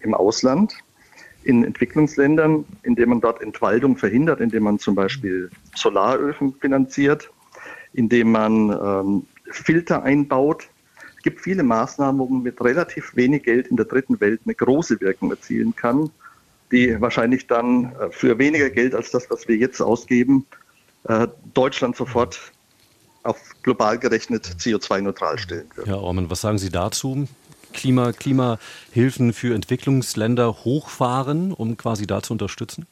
[0.00, 0.74] im Ausland,
[1.44, 7.30] in Entwicklungsländern, indem man dort Entwaldung verhindert, indem man zum Beispiel Solaröfen finanziert,
[7.92, 10.68] indem man ähm, Filter einbaut.
[11.16, 14.54] Es gibt viele Maßnahmen, wo man mit relativ wenig Geld in der dritten Welt eine
[14.54, 16.10] große Wirkung erzielen kann,
[16.72, 20.46] die wahrscheinlich dann äh, für weniger Geld als das, was wir jetzt ausgeben,
[21.04, 22.52] äh, Deutschland sofort
[23.26, 25.88] auf global gerechnet CO2-neutral stellen können.
[25.88, 27.28] Ja, Orman, was sagen Sie dazu?
[27.72, 32.86] Klima, Klimahilfen für Entwicklungsländer hochfahren, um quasi da zu unterstützen?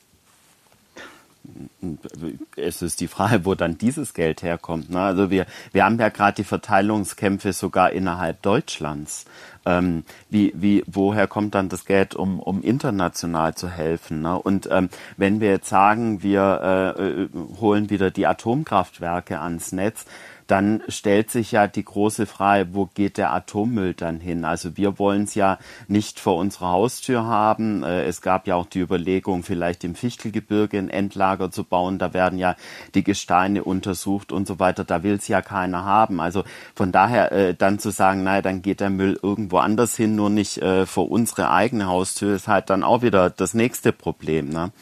[2.56, 4.90] Es ist die Frage, wo dann dieses Geld herkommt.
[4.90, 5.00] Ne?
[5.00, 9.26] Also wir, wir haben ja gerade die Verteilungskämpfe sogar innerhalb Deutschlands.
[9.66, 14.22] Ähm, wie, wie, woher kommt dann das Geld, um, um international zu helfen?
[14.22, 14.38] Ne?
[14.38, 17.28] Und ähm, wenn wir jetzt sagen, wir äh, äh
[17.60, 20.06] holen wieder die Atomkraftwerke ans Netz,
[20.46, 24.44] dann stellt sich ja die große Frage, wo geht der Atommüll dann hin?
[24.44, 27.82] Also wir wollen es ja nicht vor unserer Haustür haben.
[27.82, 31.98] Äh, es gab ja auch die Überlegung, vielleicht im Fichtelgebirge ein Endlager zu bauen.
[31.98, 32.56] Da werden ja
[32.94, 34.84] die Gesteine untersucht und so weiter.
[34.84, 36.20] Da will es ja keiner haben.
[36.20, 40.14] Also von daher äh, dann zu sagen, naja, dann geht der Müll irgendwo anders hin,
[40.16, 44.50] nur nicht äh, vor unsere eigene Haustür, ist halt dann auch wieder das nächste Problem.
[44.50, 44.72] Ne?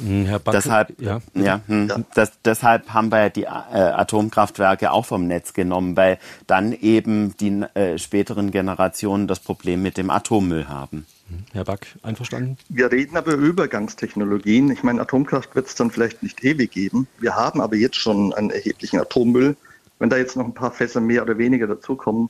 [0.00, 2.00] Hm, Herr Backe, deshalb, ja, ja, hm, ja.
[2.14, 7.62] Das, deshalb haben wir die äh, Atomkraftwerke auch vom Netz genommen, weil dann eben die
[7.74, 11.06] äh, späteren Generationen das Problem mit dem Atommüll haben.
[11.28, 12.56] Hm, Herr Back, einverstanden?
[12.68, 14.70] Wir reden aber über Übergangstechnologien.
[14.70, 17.08] Ich meine, Atomkraft wird es dann vielleicht nicht ewig geben.
[17.18, 19.56] Wir haben aber jetzt schon einen erheblichen Atommüll.
[19.98, 22.28] Wenn da jetzt noch ein paar Fässer mehr oder weniger dazukommen,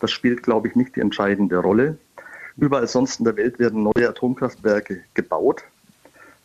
[0.00, 1.98] das spielt, glaube ich, nicht die entscheidende Rolle.
[2.56, 5.64] Überall sonst in der Welt werden neue Atomkraftwerke gebaut.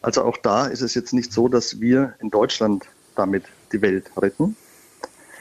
[0.02, 2.86] Also auch da ist es jetzt nicht so, dass wir in Deutschland
[3.16, 4.56] damit die Welt retten.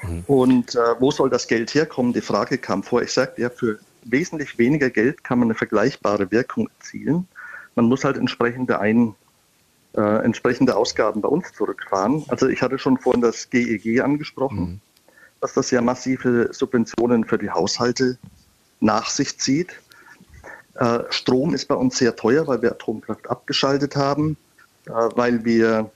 [0.03, 0.25] Mhm.
[0.27, 2.13] Und äh, wo soll das Geld herkommen?
[2.13, 3.03] Die Frage kam vor.
[3.03, 7.27] Ich sagte ja, für wesentlich weniger Geld kann man eine vergleichbare Wirkung erzielen.
[7.75, 9.15] Man muss halt entsprechende, ein,
[9.95, 12.25] äh, entsprechende Ausgaben bei uns zurückfahren.
[12.29, 14.81] Also ich hatte schon vorhin das GEG e angesprochen, mhm.
[15.41, 18.19] dass das ja massive Subventionen für die Haushalte
[18.81, 19.81] nach sich zieht.
[20.75, 24.37] Äh, Strom ist bei uns sehr teuer, weil wir Atomkraft abgeschaltet haben.
[24.91, 25.91] Äh, weil wir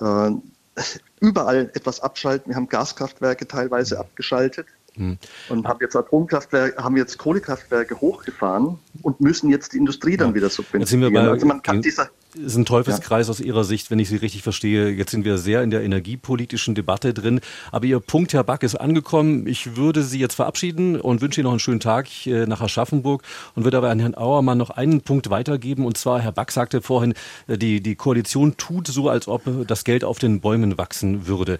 [0.00, 0.30] äh,
[1.20, 2.50] überall etwas abschalten.
[2.50, 4.66] Wir haben Gaskraftwerke teilweise abgeschaltet
[4.96, 5.18] hm.
[5.48, 10.34] und haben jetzt Atomkraftwerke, haben jetzt Kohlekraftwerke hochgefahren und müssen jetzt die Industrie dann ja.
[10.34, 11.16] wieder subventionieren.
[11.16, 13.30] also man kann dieser ist ein Teufelskreis ja.
[13.30, 14.90] aus Ihrer Sicht, wenn ich Sie richtig verstehe.
[14.90, 17.40] Jetzt sind wir sehr in der energiepolitischen Debatte drin.
[17.72, 19.46] Aber Ihr Punkt, Herr Back, ist angekommen.
[19.46, 23.22] Ich würde Sie jetzt verabschieden und wünsche Ihnen noch einen schönen Tag nach Aschaffenburg
[23.54, 25.86] und würde aber an Herrn Auermann noch einen Punkt weitergeben.
[25.86, 27.14] Und zwar, Herr Back sagte vorhin,
[27.46, 31.58] äh, die, die Koalition tut so, als ob das Geld auf den Bäumen wachsen würde.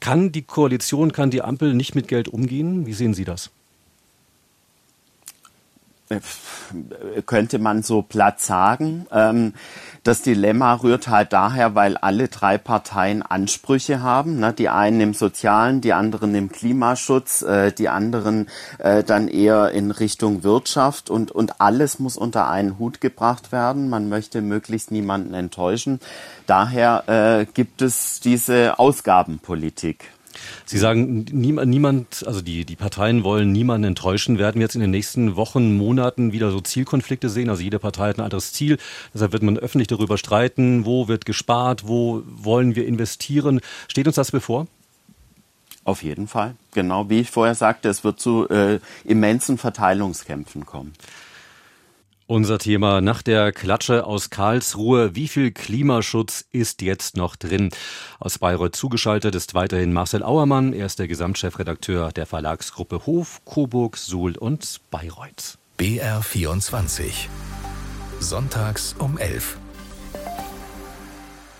[0.00, 2.86] Kann die Koalition, kann die Ampel nicht mit Geld umgehen?
[2.86, 3.50] Wie sehen Sie das?
[7.26, 9.06] Könnte man so platt sagen.
[9.10, 9.54] Ähm,
[10.02, 14.38] das Dilemma rührt halt daher, weil alle drei Parteien Ansprüche haben.
[14.38, 14.52] Ne?
[14.52, 19.90] Die einen im Sozialen, die anderen im Klimaschutz, äh, die anderen äh, dann eher in
[19.90, 23.88] Richtung Wirtschaft und, und alles muss unter einen Hut gebracht werden.
[23.88, 26.00] Man möchte möglichst niemanden enttäuschen.
[26.46, 30.13] Daher äh, gibt es diese Ausgabenpolitik.
[30.64, 34.38] Sie sagen, niemand, also die, die Parteien wollen niemanden enttäuschen.
[34.38, 37.50] Werden wir jetzt in den nächsten Wochen, Monaten wieder so Zielkonflikte sehen?
[37.50, 38.78] Also jede Partei hat ein anderes Ziel.
[39.12, 43.60] Deshalb wird man öffentlich darüber streiten, wo wird gespart, wo wollen wir investieren.
[43.88, 44.66] Steht uns das bevor?
[45.84, 46.56] Auf jeden Fall.
[46.72, 50.94] Genau wie ich vorher sagte, es wird zu äh, immensen Verteilungskämpfen kommen.
[52.26, 55.14] Unser Thema nach der Klatsche aus Karlsruhe.
[55.14, 57.68] Wie viel Klimaschutz ist jetzt noch drin?
[58.18, 60.72] Aus Bayreuth zugeschaltet ist weiterhin Marcel Auermann.
[60.72, 65.58] Er ist der Gesamtchefredakteur der Verlagsgruppe Hof, Coburg, Suhl und Bayreuth.
[65.78, 67.26] BR24.
[68.20, 69.58] Sonntags um 11.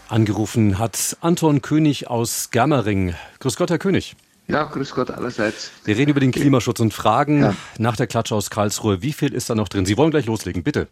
[0.09, 3.15] Angerufen hat Anton König aus Germering.
[3.41, 4.17] Grüß Gott, Herr König.
[4.47, 5.71] Ja, grüß Gott allerseits.
[5.85, 7.57] Wir reden über den Klimaschutz und fragen ja.
[7.79, 9.87] nach der Klatsche aus Karlsruhe, wie viel ist da noch drin?
[9.87, 10.89] Sie wollen gleich loslegen, bitte.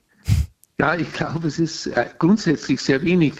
[0.78, 3.34] Ja, ich glaube, es ist äh, grundsätzlich sehr wenig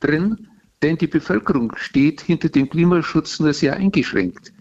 [0.00, 0.48] drin,
[0.82, 4.52] denn die Bevölkerung steht hinter dem Klimaschutz nur sehr eingeschränkt.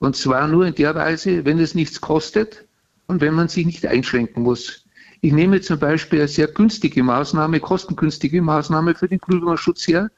[0.00, 2.66] Und zwar nur in der Weise, wenn es nichts kostet
[3.06, 4.84] und wenn man sich nicht einschränken muss.
[5.20, 10.10] Ich nehme zum Beispiel eine sehr günstige Maßnahme, kostengünstige Maßnahme für den Klimaschutz her.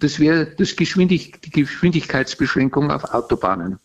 [0.00, 3.78] Das wäre das Geschwindig die Geschwindigkeitsbeschränkung auf Autobahnen.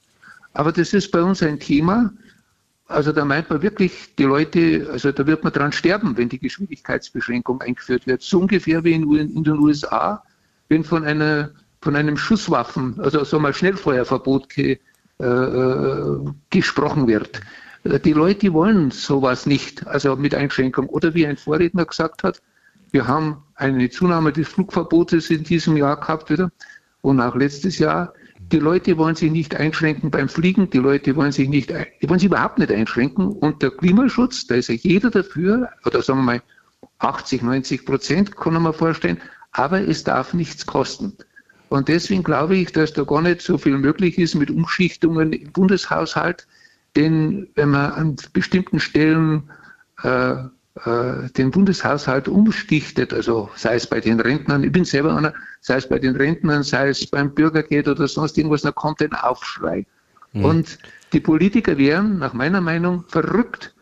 [0.54, 2.14] Aber das ist bei uns ein Thema.
[2.88, 6.40] Also da meint man wirklich, die Leute, also da wird man dran sterben, wenn die
[6.40, 8.22] Geschwindigkeitsbeschränkung eingeführt wird.
[8.22, 10.24] So ungefähr wie in, in den USA,
[10.70, 11.52] wenn von einer
[11.84, 14.80] von einem Schusswaffen, also so mal Schnellfeuerverbot ge,
[15.20, 17.42] äh, äh, gesprochen wird.
[17.84, 20.88] Die Leute wollen sowas nicht, also mit Einschränkung.
[20.88, 22.42] Oder wie ein Vorredner gesagt hat,
[22.92, 26.50] wir haben eine Zunahme des Flugverbotes in diesem Jahr gehabt wieder
[27.02, 28.14] und auch letztes Jahr.
[28.54, 32.20] Die Leute wollen sich nicht einschränken beim Fliegen, die Leute wollen sich nicht, die wollen
[32.20, 33.26] sich überhaupt nicht einschränken.
[33.26, 36.42] Und der Klimaschutz, da ist ja jeder dafür, oder sagen wir mal
[37.00, 39.20] 80, 90 Prozent, kann man vorstellen,
[39.54, 41.18] aber es darf nichts kosten.
[41.70, 45.52] Und deswegen glaube ich, dass da gar nicht so viel möglich ist mit Umschichtungen im
[45.52, 46.46] Bundeshaushalt.
[46.96, 49.50] Denn wenn man an bestimmten Stellen
[50.04, 50.36] äh,
[50.76, 55.32] den Bundeshaushalt umstichtet, also sei es bei den Rentnern, ich bin selber einer,
[55.62, 59.14] sei es bei den Rentnern, sei es beim Bürgergeld oder sonst irgendwas, dann kommt ein
[59.14, 59.86] Aufschrei.
[60.32, 60.46] Mhm.
[60.46, 60.80] Und
[61.14, 63.76] die Politiker wären nach meiner Meinung verrückt,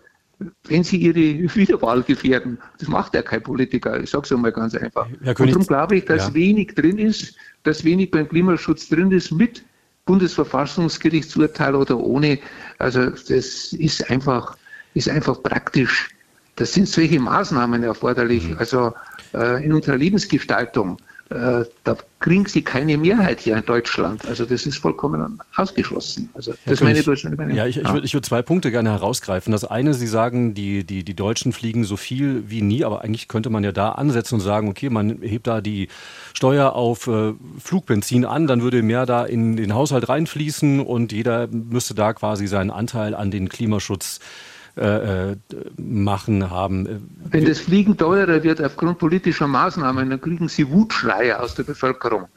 [0.66, 2.58] wenn sie ihre Wiederwahl gefährden.
[2.80, 5.08] Das macht ja kein Politiker, ich sage es einmal ganz einfach.
[5.24, 6.34] Herr Und darum glaube ich, dass ja.
[6.34, 9.64] wenig drin ist, dass wenig beim Klimaschutz drin ist mit
[10.06, 12.38] Bundesverfassungsgerichtsurteil oder ohne.
[12.80, 14.58] Also das ist einfach,
[14.94, 16.10] ist einfach praktisch
[16.56, 18.50] das sind solche Maßnahmen erforderlich.
[18.50, 18.58] Mhm.
[18.58, 18.94] Also
[19.34, 20.98] äh, in unserer Lebensgestaltung,
[21.30, 24.28] äh, da kriegen sie keine Mehrheit hier in Deutschland.
[24.28, 26.30] Also das ist vollkommen ausgeschlossen.
[26.34, 27.38] Also das König, meine Deutschland.
[27.38, 27.84] Meine, ja, ich, ja.
[27.84, 29.54] ich würde würd zwei Punkte gerne herausgreifen.
[29.54, 33.30] Das eine, Sie sagen, die, die, die Deutschen fliegen so viel wie nie, aber eigentlich
[33.30, 35.88] könnte man ja da ansetzen und sagen, okay, man hebt da die
[36.34, 41.48] Steuer auf äh, Flugbenzin an, dann würde mehr da in den Haushalt reinfließen und jeder
[41.48, 45.36] müsste da quasi seinen Anteil an den Klimaschutz äh, äh,
[45.78, 47.10] machen haben.
[47.30, 52.28] Wenn das Fliegen teurer wird aufgrund politischer Maßnahmen, dann kriegen sie Wutschreie aus der Bevölkerung.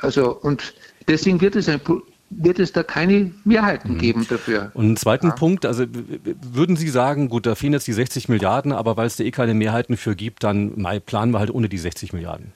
[0.00, 0.74] Also und
[1.08, 1.80] deswegen wird es ein
[2.36, 3.98] wird es da keine Mehrheiten mhm.
[3.98, 4.72] geben dafür.
[4.74, 5.34] Und einen zweiten ja.
[5.34, 5.84] Punkt, also
[6.42, 9.30] würden Sie sagen, gut, da fehlen jetzt die 60 Milliarden, aber weil es da eh
[9.30, 10.74] keine Mehrheiten für gibt, dann
[11.06, 12.52] planen wir halt ohne die 60 Milliarden.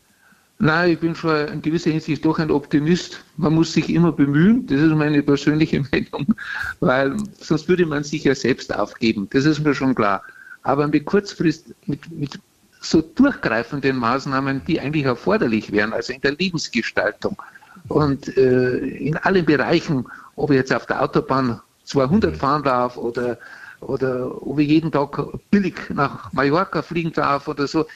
[0.61, 3.23] Nein, ich bin schon in gewisser Hinsicht doch ein Optimist.
[3.37, 6.35] Man muss sich immer bemühen, das ist meine persönliche Meinung,
[6.81, 10.23] weil sonst würde man sich ja selbst aufgeben, das ist mir schon klar.
[10.65, 12.41] Aber mit kurzfrist, mit, mit
[12.81, 17.41] so durchgreifenden Maßnahmen, die eigentlich erforderlich wären, also in der Lebensgestaltung
[17.87, 23.39] und äh, in allen Bereichen, ob ich jetzt auf der Autobahn 200 fahren darf oder,
[23.81, 25.19] oder ob ich jeden Tag
[25.51, 27.87] billig nach Mallorca fliegen darf oder so,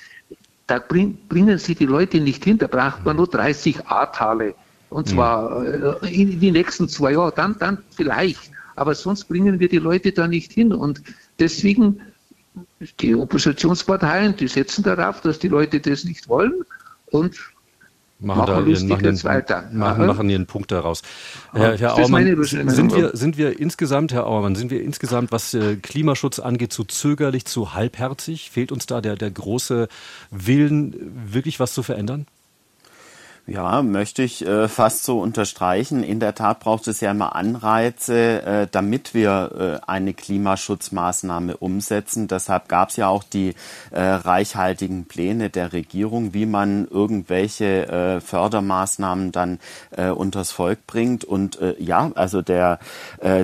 [0.66, 4.54] da bring, bringen sie die Leute nicht hin, da braucht man nur 30 A-Tale.
[4.90, 5.64] Und zwar
[6.02, 8.50] äh, in die nächsten zwei Jahre, dann, dann vielleicht.
[8.76, 10.72] Aber sonst bringen wir die Leute da nicht hin.
[10.72, 11.02] Und
[11.38, 12.00] deswegen
[13.00, 16.64] die Oppositionsparteien, die setzen darauf, dass die Leute das nicht wollen
[17.06, 17.51] und
[18.22, 19.68] machen, machen, da ihren, machen, den, weiter.
[19.72, 21.02] Machen, machen ihren Punkt daraus.
[21.52, 25.76] Herr, Herr Auermann, sind wir, sind wir insgesamt, Herr Auermann, sind wir insgesamt, was äh,
[25.76, 28.50] Klimaschutz angeht, zu zögerlich, zu halbherzig?
[28.50, 29.88] Fehlt uns da der, der große
[30.30, 30.94] Willen,
[31.32, 32.26] wirklich was zu verändern?
[33.44, 36.04] Ja, möchte ich äh, fast so unterstreichen.
[36.04, 42.28] In der Tat braucht es ja immer Anreize, äh, damit wir äh, eine Klimaschutzmaßnahme umsetzen.
[42.28, 43.56] Deshalb gab es ja auch die
[43.90, 49.58] äh, reichhaltigen Pläne der Regierung, wie man irgendwelche äh, Fördermaßnahmen dann
[49.90, 51.24] äh, unters Volk bringt.
[51.24, 52.78] Und ja, also der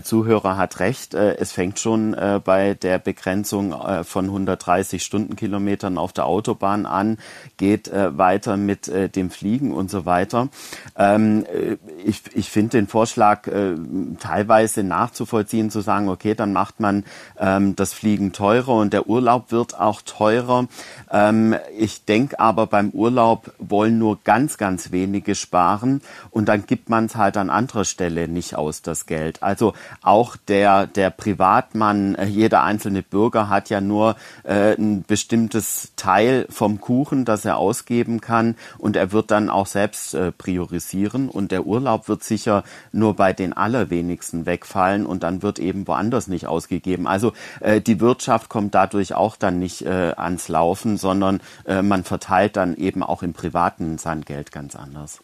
[0.02, 1.14] Zuhörer hat recht.
[1.14, 7.18] Es fängt schon bei der Begrenzung von 130 Stundenkilometern auf der Autobahn an,
[7.56, 10.48] geht weiter mit dem Fliegen und und so weiter.
[10.96, 13.74] Ähm, äh, ich ich finde den Vorschlag äh,
[14.20, 17.04] teilweise nachzuvollziehen, zu sagen, okay, dann macht man
[17.38, 20.66] ähm, das Fliegen teurer und der Urlaub wird auch teurer.
[21.10, 26.90] Ähm, ich denke aber beim Urlaub wollen nur ganz, ganz wenige sparen und dann gibt
[26.90, 29.42] man es halt an anderer Stelle nicht aus, das Geld.
[29.42, 29.72] Also
[30.02, 36.46] auch der, der Privatmann, äh, jeder einzelne Bürger hat ja nur äh, ein bestimmtes Teil
[36.50, 39.77] vom Kuchen, das er ausgeben kann und er wird dann auch selbst
[40.14, 45.58] äh, priorisieren und der Urlaub wird sicher nur bei den allerwenigsten wegfallen und dann wird
[45.58, 47.06] eben woanders nicht ausgegeben.
[47.06, 52.04] Also äh, die Wirtschaft kommt dadurch auch dann nicht äh, ans Laufen, sondern äh, man
[52.04, 55.20] verteilt dann eben auch im Privaten sein Geld ganz anders.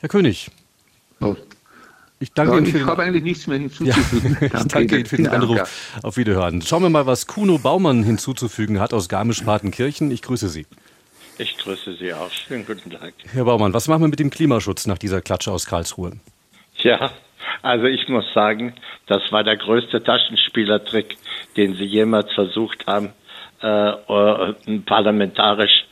[0.00, 0.50] Herr König.
[1.20, 1.34] Oh.
[2.20, 4.36] Ich danke ja, Ihnen für ich habe eigentlich nichts mehr hinzuzufügen.
[4.52, 5.92] Ja, ich danke Ihnen für den Anruf.
[6.02, 6.62] Auf Wiederhören.
[6.62, 10.10] Schauen wir mal, was Kuno Baumann hinzuzufügen hat aus Garmisch-Partenkirchen.
[10.10, 10.66] Ich grüße Sie.
[11.38, 12.30] Ich grüße Sie auch.
[12.30, 13.14] Schönen guten Tag.
[13.32, 16.12] Herr Baumann, was machen wir mit dem Klimaschutz nach dieser Klatsche aus Karlsruhe?
[16.78, 17.12] Ja,
[17.62, 18.74] also ich muss sagen,
[19.06, 21.16] das war der größte Taschenspielertrick,
[21.56, 23.12] den Sie jemals versucht haben,
[23.62, 25.84] äh, äh parlamentarisch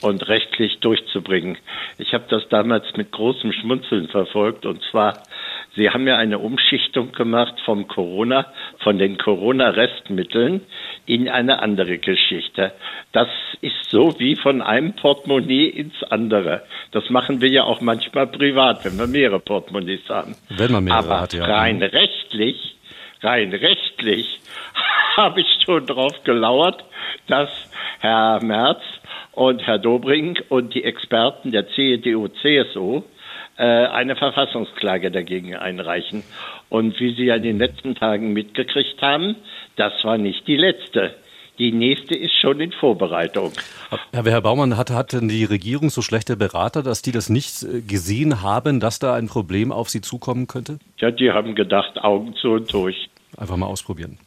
[0.00, 1.58] und rechtlich durchzubringen.
[1.98, 5.22] Ich habe das damals mit großem Schmunzeln verfolgt und zwar
[5.76, 8.46] Sie haben ja eine Umschichtung gemacht vom Corona,
[8.78, 10.60] von den Corona-Restmitteln
[11.06, 12.72] in eine andere Geschichte.
[13.12, 13.28] Das
[13.60, 16.62] ist so wie von einem Portemonnaie ins andere.
[16.92, 20.36] Das machen wir ja auch manchmal privat, wenn wir mehrere Portemonnaies haben.
[20.48, 21.44] Wenn man mehrere Aber hat, ja.
[21.44, 22.76] rein rechtlich,
[23.20, 24.40] rein rechtlich
[25.16, 26.84] habe ich schon drauf gelauert,
[27.26, 27.50] dass
[27.98, 28.82] Herr Merz
[29.32, 33.02] und Herr Dobring und die Experten der CDU, CSU
[33.62, 36.24] eine Verfassungsklage dagegen einreichen.
[36.68, 39.36] Und wie Sie ja in den letzten Tagen mitgekriegt haben,
[39.76, 41.14] das war nicht die letzte.
[41.58, 43.52] Die nächste ist schon in Vorbereitung.
[44.12, 47.80] Herr Baumann, hat, hat denn die Regierung so schlechte Berater, dass die das nicht äh,
[47.80, 50.80] gesehen haben, dass da ein Problem auf sie zukommen könnte?
[50.98, 53.08] Ja, die haben gedacht, Augen zu und durch.
[53.36, 54.18] Einfach mal ausprobieren.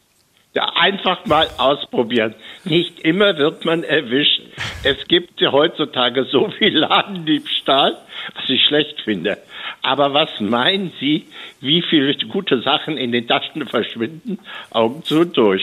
[0.58, 2.34] Ja, einfach mal ausprobieren.
[2.64, 4.42] Nicht immer wird man erwischt.
[4.84, 7.96] Es gibt ja heutzutage so viel Ladendiebstahl,
[8.34, 9.38] was ich schlecht finde.
[9.84, 11.28] Aber was meinen Sie,
[11.62, 14.40] wie viele gute Sachen in den Taschen verschwinden?
[14.72, 15.62] Augen zu durch.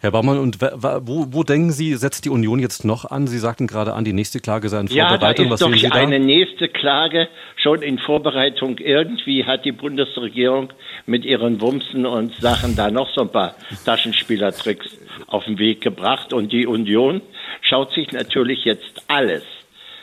[0.00, 3.26] Herr Baumann, und wo, wo, denken Sie, setzt die Union jetzt noch an?
[3.26, 5.18] Sie sagten gerade an, die nächste Klage sei in Vorbereitung.
[5.18, 8.78] Ja, da ist Was doch eine nächste Klage schon in Vorbereitung.
[8.78, 10.72] Irgendwie hat die Bundesregierung
[11.06, 14.86] mit ihren Wumsen und Sachen da noch so ein paar Taschenspielertricks
[15.26, 16.32] auf den Weg gebracht.
[16.32, 17.20] Und die Union
[17.62, 19.42] schaut sich natürlich jetzt alles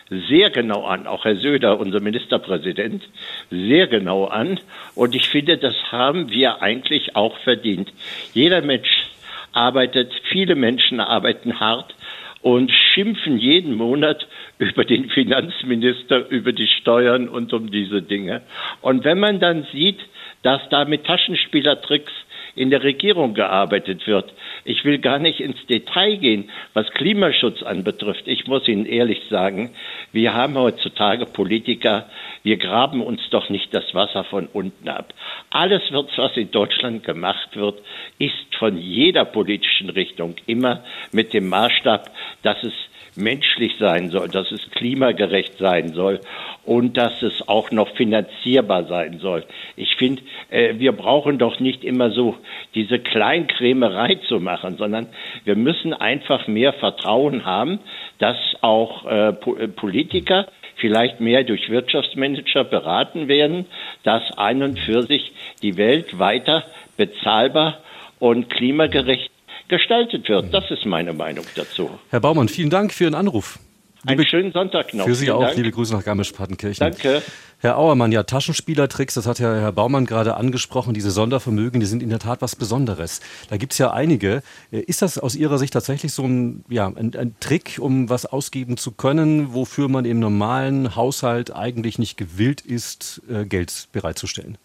[0.10, 3.02] sehr genau an, auch Herr Söder, unser Ministerpräsident,
[3.50, 4.60] sehr genau an.
[4.94, 7.94] Und ich finde, das haben wir eigentlich auch verdient.
[8.34, 9.08] Jeder Mensch
[9.56, 11.96] arbeitet, viele Menschen arbeiten hart
[12.42, 14.28] und schimpfen jeden Monat
[14.60, 18.42] über den Finanzminister, über die Steuern und um diese Dinge.
[18.82, 20.00] Und wenn man dann sieht,
[20.44, 22.12] dass da mit Taschenspielertricks
[22.56, 24.34] in der Regierung gearbeitet wird.
[24.64, 28.28] Ich will gar nicht ins Detail gehen, was Klimaschutz anbetrifft.
[28.28, 29.76] Ich muss Ihnen ehrlich sagen,
[30.12, 32.10] wir haben heutzutage Politiker,
[32.44, 35.14] wir graben uns doch nicht das Wasser von unten ab.
[35.50, 37.82] Alles, was in Deutschland gemacht wird,
[38.20, 42.10] ist von jeder politischen Richtung immer mit dem Maßstab,
[42.44, 42.74] dass es
[43.18, 46.20] menschlich sein soll, dass es klimagerecht sein soll
[46.66, 49.46] und dass es auch noch finanzierbar sein soll.
[49.76, 52.36] Ich finde, äh, wir brauchen doch nicht immer so
[52.74, 55.08] diese Kleinkrämerei zu machen, sondern
[55.44, 57.80] wir müssen einfach mehr Vertrauen haben,
[58.20, 60.48] dass auch äh, äh Politiker
[60.78, 63.66] vielleicht mehr durch Wirtschaftsmanager beraten werden,
[64.04, 66.64] dass ein und für sich die Welt weiter
[66.98, 67.80] bezahlbar
[68.20, 69.32] und klimagerecht
[69.68, 70.54] gestaltet wird.
[70.54, 71.90] Das ist meine Meinung dazu.
[72.10, 73.60] Herr Baumann, vielen Dank für Ihren Anruf.
[74.06, 75.06] Einen liebe, schönen Sonntag noch.
[75.06, 75.58] Für Sie Vielen auch, Dank.
[75.58, 76.80] liebe Grüße nach Garmisch-Partenkirchen.
[76.80, 77.24] Danke.
[77.58, 82.04] Herr Auermann, ja, Taschenspielertricks, das hat ja Herr Baumann gerade angesprochen, diese Sondervermögen, die sind
[82.04, 83.22] in der Tat was Besonderes.
[83.50, 84.44] Da gibt es ja einige.
[84.72, 88.28] Äh, ist das aus Ihrer Sicht tatsächlich so ein, ja, ein, ein Trick, um was
[88.28, 94.60] ausgeben zu können, wofür man im normalen Haushalt eigentlich nicht gewillt ist, äh, Geld bereitzustellen?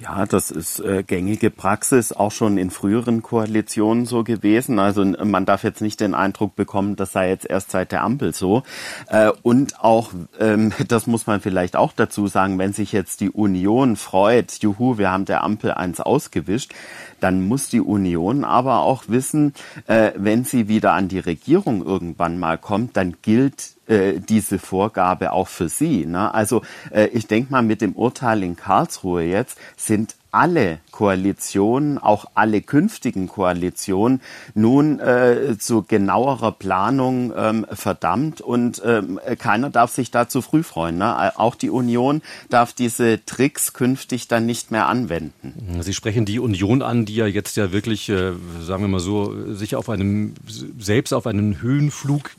[0.00, 4.80] Ja, das ist äh, gängige Praxis, auch schon in früheren Koalitionen so gewesen.
[4.80, 8.34] Also man darf jetzt nicht den Eindruck bekommen, das sei jetzt erst seit der Ampel
[8.34, 8.64] so.
[9.06, 13.30] Äh, und auch, ähm, das muss man vielleicht auch dazu sagen, wenn sich jetzt die
[13.30, 16.74] Union freut, juhu, wir haben der Ampel eins ausgewischt,
[17.20, 19.54] dann muss die Union aber auch wissen,
[19.86, 25.32] äh, wenn sie wieder an die Regierung irgendwann mal kommt, dann gilt äh, diese Vorgabe
[25.32, 26.06] auch für Sie.
[26.06, 26.32] Ne?
[26.32, 32.26] Also äh, ich denke mal, mit dem Urteil in Karlsruhe jetzt sind alle Koalitionen, auch
[32.34, 34.20] alle künftigen Koalitionen,
[34.54, 40.62] nun äh, zu genauerer Planung ähm, verdammt und ähm, keiner darf sich da zu früh
[40.62, 40.96] freuen.
[40.98, 41.36] Ne?
[41.36, 45.80] Auch die Union darf diese Tricks künftig dann nicht mehr anwenden.
[45.80, 48.30] Sie sprechen die Union an, die ja jetzt ja wirklich, äh,
[48.60, 50.34] sagen wir mal so, sich auf einem
[50.78, 52.30] selbst auf einem Höhenflug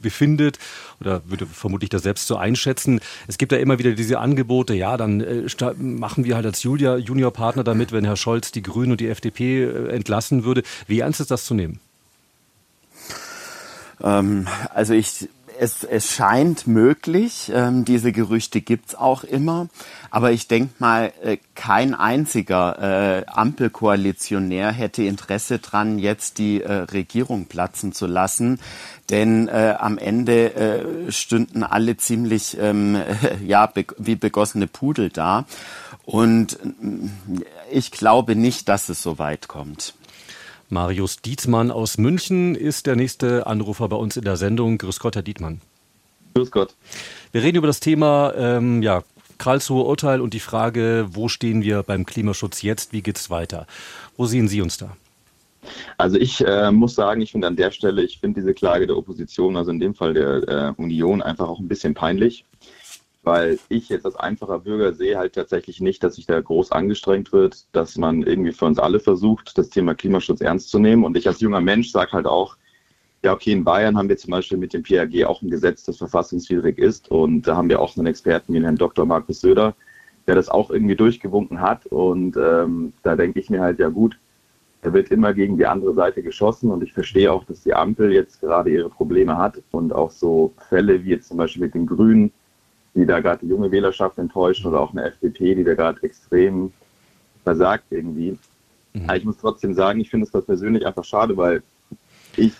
[0.00, 0.58] befindet
[1.00, 3.00] oder würde vermutlich das selbst so einschätzen.
[3.26, 5.44] Es gibt ja immer wieder diese Angebote, ja, dann äh,
[5.78, 9.64] machen wir halt als Julia, Juniorpartner damit, wenn Herr Scholz die Grünen und die FDP
[9.64, 10.62] äh, entlassen würde.
[10.86, 11.80] Wie ernst ist das zu nehmen?
[14.00, 15.28] Ähm, also ich
[15.58, 19.68] es, es scheint möglich, ähm, diese Gerüchte gibt's auch immer,
[20.10, 22.78] aber ich denke mal, äh, kein einziger
[23.18, 28.60] äh, Ampelkoalitionär hätte Interesse dran, jetzt die äh, Regierung platzen zu lassen,
[29.10, 32.96] denn äh, am Ende äh, stünden alle ziemlich ähm,
[33.46, 35.44] ja, be wie begossene Pudel da.
[36.08, 39.92] Und äh, ich glaube nicht, dass es so weit kommt.
[40.70, 44.78] Marius Dietmann aus München ist der nächste Anrufer bei uns in der Sendung.
[44.78, 45.60] Grüß Gott, Herr Dietmann.
[46.34, 46.74] Grüß Gott.
[47.32, 49.02] Wir reden über das Thema ähm, ja,
[49.36, 53.66] Karlsruher Urteil und die Frage, wo stehen wir beim Klimaschutz jetzt, wie geht es weiter?
[54.16, 54.96] Wo sehen Sie uns da?
[55.98, 58.96] Also ich äh, muss sagen, ich finde an der Stelle, ich finde diese Klage der
[58.96, 62.46] Opposition, also in dem Fall der äh, Union, einfach auch ein bisschen peinlich
[63.28, 67.30] weil ich jetzt als einfacher Bürger sehe halt tatsächlich nicht, dass sich da groß angestrengt
[67.30, 71.04] wird, dass man irgendwie für uns alle versucht, das Thema Klimaschutz ernst zu nehmen.
[71.04, 72.56] Und ich als junger Mensch sage halt auch,
[73.22, 75.98] ja, okay, in Bayern haben wir zum Beispiel mit dem PAG auch ein Gesetz, das
[75.98, 77.10] verfassungswidrig ist.
[77.10, 79.04] Und da haben wir auch einen Experten wie Herrn Dr.
[79.04, 79.74] Markus Söder,
[80.26, 81.84] der das auch irgendwie durchgewunken hat.
[81.86, 84.18] Und ähm, da denke ich mir halt, ja gut,
[84.80, 86.70] da wird immer gegen die andere Seite geschossen.
[86.70, 90.54] Und ich verstehe auch, dass die Ampel jetzt gerade ihre Probleme hat und auch so
[90.70, 92.32] Fälle wie jetzt zum Beispiel mit den Grünen,
[92.98, 96.72] die da gerade die junge Wählerschaft enttäuscht oder auch eine FDP, die da gerade extrem
[97.44, 98.36] versagt irgendwie.
[98.92, 99.04] Mhm.
[99.04, 101.62] Aber ich muss trotzdem sagen, ich finde es das persönlich einfach schade, weil
[102.36, 102.52] ich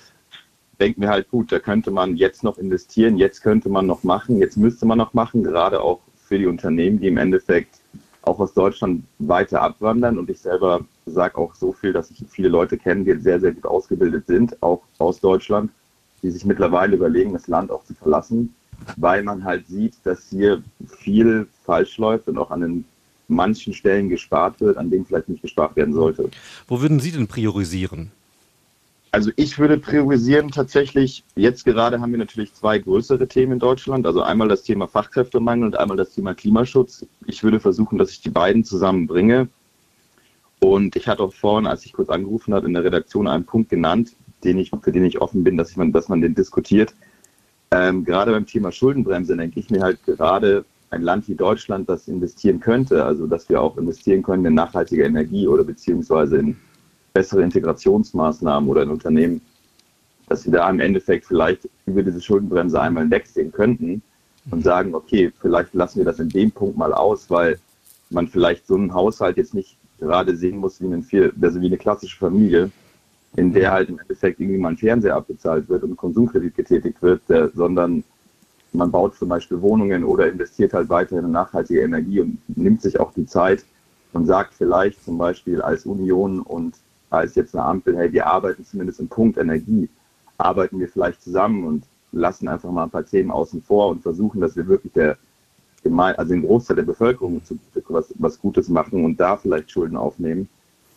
[0.78, 4.38] denke mir halt, gut, da könnte man jetzt noch investieren, jetzt könnte man noch machen,
[4.38, 7.80] jetzt müsste man noch machen, gerade auch für die Unternehmen, die im Endeffekt
[8.22, 10.18] auch aus Deutschland weiter abwandern.
[10.18, 13.52] Und ich selber sage auch so viel, dass ich viele Leute kenne, die sehr, sehr
[13.52, 15.72] gut ausgebildet sind, auch aus Deutschland,
[16.22, 18.54] die sich mittlerweile überlegen, das Land auch zu verlassen
[18.96, 22.84] weil man halt sieht, dass hier viel falsch läuft und auch an den
[23.28, 26.30] manchen Stellen gespart wird, an denen vielleicht nicht gespart werden sollte.
[26.66, 28.10] Wo würden Sie denn priorisieren?
[29.10, 34.06] Also ich würde priorisieren tatsächlich, jetzt gerade haben wir natürlich zwei größere Themen in Deutschland,
[34.06, 37.06] also einmal das Thema Fachkräftemangel und einmal das Thema Klimaschutz.
[37.26, 39.48] Ich würde versuchen, dass ich die beiden zusammenbringe.
[40.60, 43.70] Und ich hatte auch vorhin, als ich kurz angerufen habe, in der Redaktion einen Punkt
[43.70, 44.14] genannt,
[44.44, 46.94] den ich, für den ich offen bin, dass, ich, dass man den diskutiert.
[47.70, 52.08] Ähm, gerade beim Thema Schuldenbremse denke ich mir halt gerade ein Land wie Deutschland, das
[52.08, 56.56] investieren könnte, also dass wir auch investieren können in nachhaltige Energie oder beziehungsweise in
[57.12, 59.40] bessere Integrationsmaßnahmen oder in Unternehmen,
[60.28, 64.02] dass wir da im Endeffekt vielleicht über diese Schuldenbremse einmal hinwegsehen könnten
[64.50, 67.58] und sagen, okay, vielleicht lassen wir das in dem Punkt mal aus, weil
[68.10, 71.06] man vielleicht so einen Haushalt jetzt nicht gerade sehen muss wie, einen
[71.42, 72.70] also wie eine klassische Familie,
[73.36, 77.28] in der halt im Endeffekt irgendwie mal ein Fernseher abbezahlt wird und Konsumkredit getätigt wird,
[77.30, 78.04] äh, sondern
[78.72, 82.98] man baut zum Beispiel Wohnungen oder investiert halt weiterhin in nachhaltige Energie und nimmt sich
[83.00, 83.64] auch die Zeit
[84.12, 86.76] und sagt vielleicht zum Beispiel als Union und
[87.10, 89.88] als jetzt eine Ampel, hey, wir arbeiten zumindest im Punkt Energie,
[90.36, 94.40] arbeiten wir vielleicht zusammen und lassen einfach mal ein paar Themen außen vor und versuchen,
[94.40, 95.16] dass wir wirklich der
[95.84, 97.58] also den Großteil der Bevölkerung zu,
[97.88, 100.48] was, was Gutes machen und da vielleicht Schulden aufnehmen.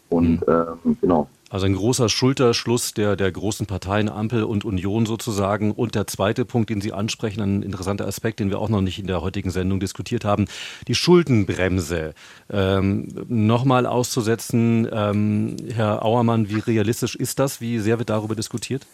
[0.09, 0.75] Und mhm.
[0.85, 5.73] ähm, genau, also ein großer Schulterschluss der, der großen Parteien Ampel und Union sozusagen.
[5.73, 8.99] Und der zweite Punkt, den Sie ansprechen, ein interessanter Aspekt, den wir auch noch nicht
[8.99, 10.45] in der heutigen Sendung diskutiert haben,
[10.87, 12.13] die Schuldenbremse
[12.49, 14.87] ähm, nochmal auszusetzen.
[14.89, 17.59] Ähm, Herr Auermann, wie realistisch ist das?
[17.59, 18.87] Wie sehr wird darüber diskutiert?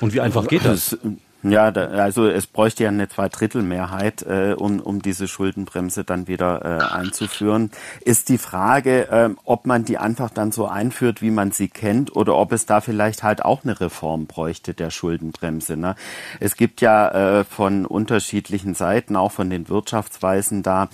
[0.00, 0.96] Und wie einfach geht das?
[1.44, 6.64] Ja, da, also es bräuchte ja eine Zweidrittelmehrheit, äh, um, um diese Schuldenbremse dann wieder
[6.64, 7.70] äh, einzuführen.
[8.00, 12.16] Ist die Frage, äh, ob man die einfach dann so einführt, wie man sie kennt,
[12.16, 15.76] oder ob es da vielleicht halt auch eine Reform bräuchte der Schuldenbremse.
[15.76, 15.94] Ne?
[16.40, 20.88] Es gibt ja äh, von unterschiedlichen Seiten, auch von den Wirtschaftsweisen da,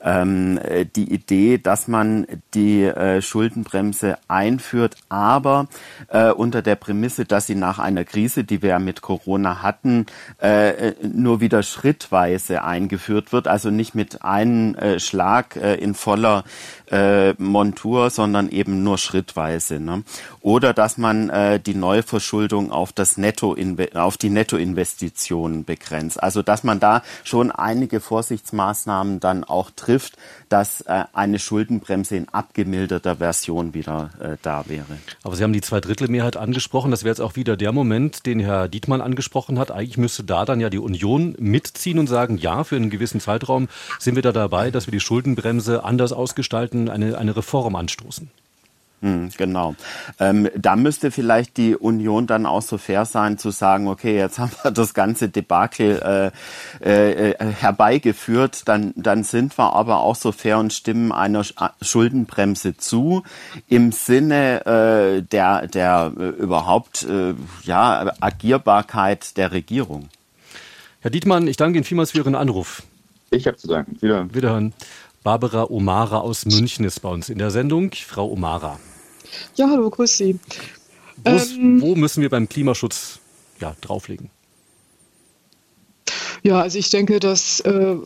[0.00, 5.66] ähm, äh, die Idee, dass man die äh, Schuldenbremse einführt, aber
[6.08, 9.89] äh, unter der Prämisse, dass sie nach einer Krise, die wir ja mit Corona hatten,
[9.90, 10.06] Daten
[10.38, 16.44] äh, nur wieder schrittweise eingeführt wird, also nicht mit einem äh, Schlag äh, in voller
[16.90, 19.80] äh, Montur, sondern eben nur schrittweise.
[19.80, 20.02] Ne?
[20.40, 23.56] Oder dass man äh, die Neuverschuldung auf das Netto
[23.94, 26.22] auf die Nettoinvestitionen begrenzt.
[26.22, 30.16] Also dass man da schon einige Vorsichtsmaßnahmen dann auch trifft,
[30.48, 34.98] dass äh, eine Schuldenbremse in abgemilderter Version wieder äh, da wäre.
[35.22, 36.90] Aber Sie haben die Zweidrittelmehrheit angesprochen.
[36.90, 39.70] Das wäre jetzt auch wieder der Moment, den Herr Dietmann angesprochen hat.
[39.80, 43.68] Eigentlich müsste da dann ja die Union mitziehen und sagen, ja, für einen gewissen Zeitraum
[43.98, 48.30] sind wir da dabei, dass wir die Schuldenbremse anders ausgestalten eine, eine Reform anstoßen.
[49.02, 49.74] Hm, genau.
[50.18, 54.38] Ähm, da müsste vielleicht die Union dann auch so fair sein zu sagen, okay, jetzt
[54.38, 56.32] haben wir das ganze Debakel
[56.82, 61.44] äh, äh, äh, herbeigeführt, dann, dann sind wir aber auch so fair und stimmen einer
[61.80, 63.22] Schuldenbremse zu
[63.68, 67.34] im Sinne äh, der, der äh, überhaupt äh,
[67.64, 70.10] ja, Agierbarkeit der Regierung.
[71.00, 72.82] Herr Dietmann, ich danke Ihnen vielmals für Ihren Anruf.
[73.30, 73.96] Ich habe zu danken.
[74.02, 74.34] Wiederhören.
[74.34, 74.74] Wiederhören.
[75.22, 77.92] Barbara Omara aus München ist bei uns in der Sendung.
[77.92, 78.78] Frau Omara.
[79.56, 80.38] Ja, hallo, grüß Sie.
[81.24, 83.18] Ähm, wo müssen wir beim Klimaschutz
[83.60, 84.30] ja, drauflegen?
[86.42, 87.96] Ja, also ich denke, dass äh,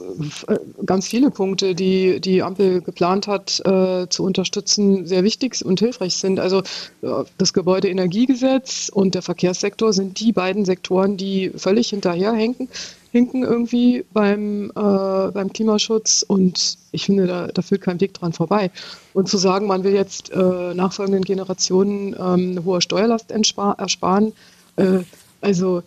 [0.84, 6.16] ganz viele Punkte, die die Ampel geplant hat, äh, zu unterstützen, sehr wichtig und hilfreich
[6.16, 6.40] sind.
[6.40, 6.58] Also
[7.02, 12.68] äh, das Gebäudeenergiegesetz und der Verkehrssektor sind die beiden Sektoren, die völlig hinterherhinken
[13.14, 18.32] hinken irgendwie beim, äh, beim Klimaschutz und ich finde, da, da führt kein Weg dran
[18.32, 18.72] vorbei.
[19.12, 24.32] Und zu sagen, man will jetzt äh, nachfolgenden Generationen ähm, hohe Steuerlast ersparen,
[24.74, 25.04] äh,
[25.40, 25.82] also äh,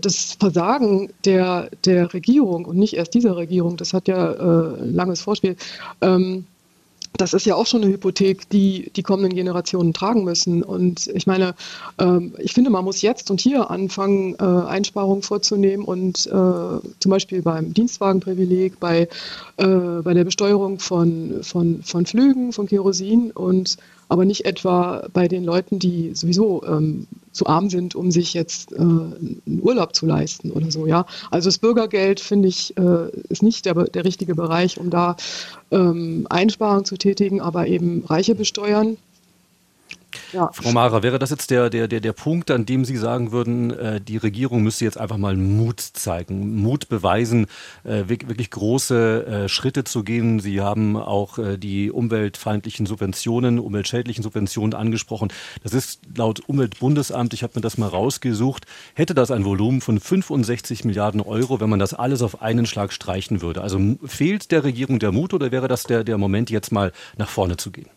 [0.00, 4.94] das Versagen der, der Regierung und nicht erst dieser Regierung, das hat ja äh, ein
[4.94, 5.56] langes Vorspiel,
[6.00, 6.46] ähm,
[7.16, 10.62] das ist ja auch schon eine Hypothek, die die kommenden Generationen tragen müssen.
[10.62, 11.54] Und ich meine,
[11.98, 17.10] ähm, ich finde, man muss jetzt und hier anfangen, äh, Einsparungen vorzunehmen und äh, zum
[17.10, 19.08] Beispiel beim Dienstwagenprivileg, bei,
[19.56, 23.76] äh, bei der Besteuerung von, von, von Flügen, von Kerosin und
[24.08, 28.72] aber nicht etwa bei den Leuten, die sowieso ähm, zu arm sind, um sich jetzt
[28.72, 30.86] äh, einen Urlaub zu leisten oder so.
[30.86, 35.16] Ja, also das Bürgergeld finde ich äh, ist nicht der, der richtige Bereich, um da
[35.70, 38.96] ähm, Einsparungen zu tätigen, aber eben Reiche besteuern
[40.36, 40.50] ja.
[40.52, 43.70] Frau Mara, wäre das jetzt der, der, der, der Punkt, an dem Sie sagen würden,
[43.70, 47.46] äh, die Regierung müsste jetzt einfach mal Mut zeigen, Mut beweisen,
[47.84, 50.38] äh, wirklich große äh, Schritte zu gehen?
[50.38, 55.32] Sie haben auch äh, die umweltfeindlichen Subventionen, umweltschädlichen Subventionen angesprochen.
[55.62, 59.98] Das ist laut Umweltbundesamt, ich habe mir das mal rausgesucht, hätte das ein Volumen von
[59.98, 63.62] 65 Milliarden Euro, wenn man das alles auf einen Schlag streichen würde.
[63.62, 67.30] Also fehlt der Regierung der Mut oder wäre das der, der Moment, jetzt mal nach
[67.30, 67.95] vorne zu gehen?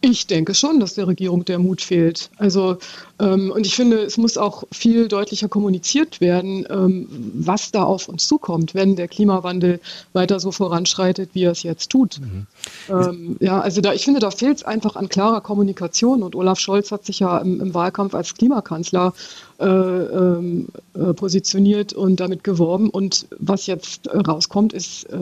[0.00, 2.30] Ich denke schon, dass der Regierung der Mut fehlt.
[2.36, 2.78] Also,
[3.18, 8.08] ähm, und ich finde, es muss auch viel deutlicher kommuniziert werden, ähm, was da auf
[8.08, 9.80] uns zukommt, wenn der Klimawandel
[10.12, 12.20] weiter so voranschreitet, wie er es jetzt tut.
[12.20, 12.46] Mhm.
[12.88, 16.22] Ähm, ja, also da, ich finde, da fehlt es einfach an klarer Kommunikation.
[16.22, 19.12] Und Olaf Scholz hat sich ja im, im Wahlkampf als Klimakanzler
[19.58, 22.90] äh, ähm, äh, positioniert und damit geworben.
[22.90, 25.16] Und was jetzt äh, rauskommt, ist äh,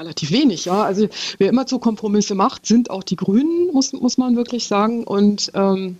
[0.00, 0.82] relativ wenig, ja.
[0.82, 5.04] Also wer immer zu Kompromisse macht, sind auch die Grünen, muss, muss man wirklich sagen.
[5.04, 5.98] Und ähm,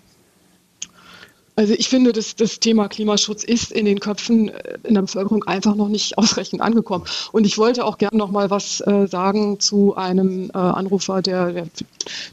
[1.56, 5.44] also ich finde, das, das Thema Klimaschutz ist in den Köpfen äh, in der Bevölkerung
[5.44, 7.04] einfach noch nicht ausreichend angekommen.
[7.32, 11.52] Und ich wollte auch gerne noch mal was äh, sagen zu einem äh, Anrufer, der,
[11.52, 11.66] der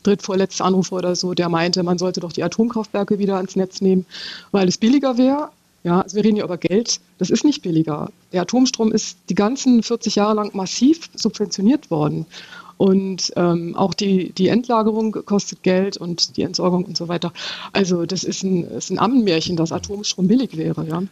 [0.04, 4.06] drittvorletzte Anrufer oder so, der meinte, man sollte doch die Atomkraftwerke wieder ans Netz nehmen,
[4.52, 5.50] weil es billiger wäre.
[5.88, 7.00] Ja, also wir reden ja über Geld.
[7.18, 8.12] Das ist nicht billiger.
[8.34, 12.26] Der Atomstrom ist die ganzen 40 Jahre lang massiv subventioniert worden.
[12.76, 17.32] Und ähm, auch die, die Endlagerung kostet Geld und die Entsorgung und so weiter.
[17.72, 20.86] Also das ist ein, ist ein Ammenmärchen, dass Atomstrom billig wäre.
[20.86, 21.04] Ja.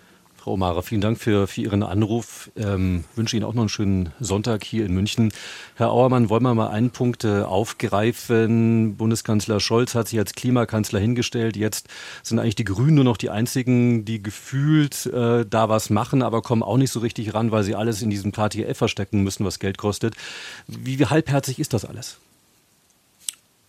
[0.45, 2.51] Frau Mara, vielen Dank für, für Ihren Anruf.
[2.55, 5.33] Ähm, wünsche Ihnen auch noch einen schönen Sonntag hier in München.
[5.73, 8.95] Herr Auermann, wollen wir mal einen Punkt äh, aufgreifen?
[8.95, 11.57] Bundeskanzler Scholz hat sich als Klimakanzler hingestellt.
[11.57, 11.87] Jetzt
[12.21, 16.43] sind eigentlich die Grünen nur noch die einzigen, die gefühlt äh, da was machen, aber
[16.43, 19.57] kommen auch nicht so richtig ran, weil sie alles in diesem KTF verstecken müssen, was
[19.57, 20.13] Geld kostet.
[20.67, 22.19] Wie, wie halbherzig ist das alles?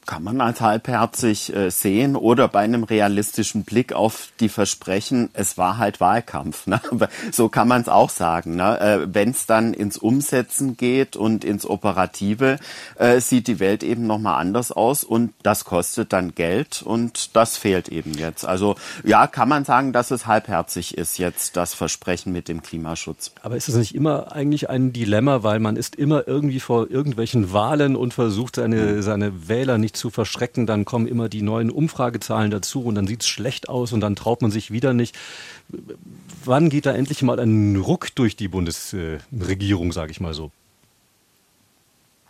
[0.07, 5.59] Kann man als halbherzig äh, sehen oder bei einem realistischen Blick auf die Versprechen, es
[5.59, 6.67] war halt Wahlkampf.
[6.67, 6.81] Ne?
[7.33, 8.55] so kann man es auch sagen.
[8.55, 8.81] Ne?
[8.81, 12.59] Äh, Wenn es dann ins Umsetzen geht und ins Operative,
[12.95, 17.57] äh, sieht die Welt eben nochmal anders aus und das kostet dann Geld und das
[17.57, 18.45] fehlt eben jetzt.
[18.45, 23.33] Also ja, kann man sagen, dass es halbherzig ist jetzt das Versprechen mit dem Klimaschutz.
[23.43, 27.53] Aber ist es nicht immer eigentlich ein Dilemma, weil man ist immer irgendwie vor irgendwelchen
[27.53, 32.51] Wahlen und versucht seine, seine Wähler nicht zu verschrecken, dann kommen immer die neuen Umfragezahlen
[32.51, 35.16] dazu und dann sieht es schlecht aus und dann traut man sich wieder nicht.
[36.44, 40.51] Wann geht da endlich mal ein Ruck durch die Bundesregierung, sage ich mal so?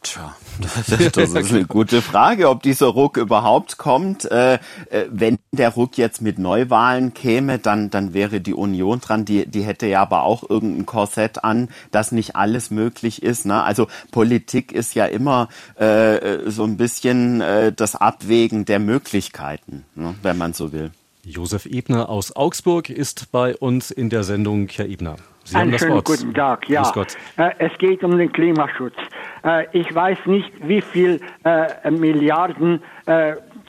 [0.07, 4.25] Tja, das ist eine gute Frage, ob dieser Ruck überhaupt kommt.
[4.31, 9.25] Äh, äh, wenn der Ruck jetzt mit Neuwahlen käme, dann, dann wäre die Union dran.
[9.25, 13.47] Die, die hätte ja aber auch irgendein Korsett an, dass nicht alles möglich ist.
[13.47, 13.61] Ne?
[13.65, 20.15] Also Politik ist ja immer äh, so ein bisschen äh, das Abwägen der Möglichkeiten, ne?
[20.23, 20.93] wenn man so will.
[21.25, 24.69] Josef Ebner aus Augsburg ist bei uns in der Sendung.
[24.69, 25.17] Herr Ebner.
[25.47, 26.69] Sie Einen schönen guten Tag.
[26.69, 26.93] Ja,
[27.37, 28.97] äh, es geht um den Klimaschutz.
[29.45, 32.83] Äh, ich weiß nicht, wie viel äh, Milliarden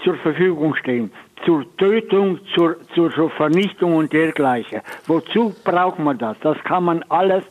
[0.03, 1.11] zur Verfügung stehen
[1.45, 4.81] zur Tötung, zur, zur, zur Vernichtung und dergleichen.
[5.05, 6.35] Wozu braucht man das?
[6.39, 7.43] Das kann man alles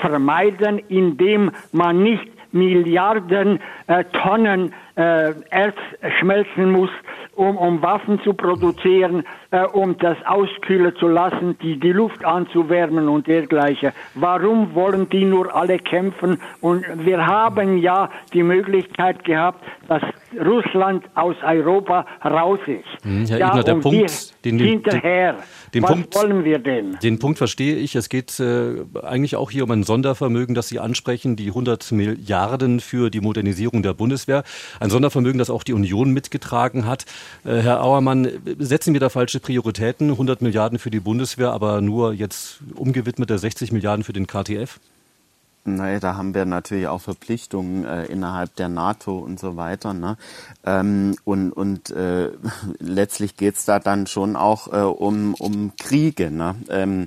[0.00, 5.76] vermeiden, indem man nicht Milliarden äh, Tonnen äh, Erz
[6.20, 6.90] schmelzen muss,
[7.34, 13.08] um, um Waffen zu produzieren, äh, um das auskühlen zu lassen, die, die Luft anzuwärmen
[13.08, 13.92] und dergleichen.
[14.14, 16.38] Warum wollen die nur alle kämpfen?
[16.60, 20.02] Und wir haben ja die Möglichkeit gehabt, dass
[20.38, 23.04] Russland aus Europa raus ist.
[23.04, 25.32] Hm, Herr ja, Ebner, der Punkt, den, hinterher.
[25.32, 25.42] Den
[25.80, 26.98] Was Punkt, wollen wir denn?
[27.02, 27.96] Den Punkt verstehe ich.
[27.96, 32.80] Es geht äh, eigentlich auch hier um ein Sondervermögen, das Sie ansprechen, die 100 Milliarden
[32.80, 34.44] für die Modernisierung der Bundeswehr.
[34.80, 37.06] Ein Sondervermögen, das auch die Union mitgetragen hat.
[37.44, 40.10] Äh, Herr Auermann, setzen wir da falsche Prioritäten?
[40.10, 44.78] 100 Milliarden für die Bundeswehr, aber nur jetzt umgewidmete 60 Milliarden für den KTF?
[45.64, 49.94] Naja, da haben wir natürlich auch Verpflichtungen äh, innerhalb der NATO und so weiter.
[49.94, 50.16] Ne?
[50.64, 52.30] Ähm, und und äh,
[52.78, 56.30] letztlich geht's da dann schon auch äh, um, um Kriege.
[56.30, 56.56] Ne?
[56.68, 57.06] Ähm,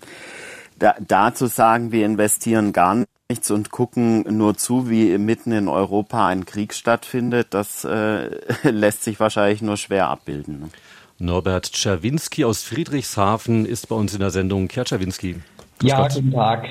[0.79, 5.67] da, da zu sagen, wir investieren gar nichts und gucken nur zu, wie mitten in
[5.67, 8.29] Europa ein Krieg stattfindet, das äh,
[8.69, 10.59] lässt sich wahrscheinlich nur schwer abbilden.
[10.59, 10.69] Ne?
[11.17, 14.69] Norbert Czerwinski aus Friedrichshafen ist bei uns in der Sendung.
[14.73, 15.41] Herr Czerwinski.
[15.81, 16.13] Ja, Gott.
[16.15, 16.67] guten Tag.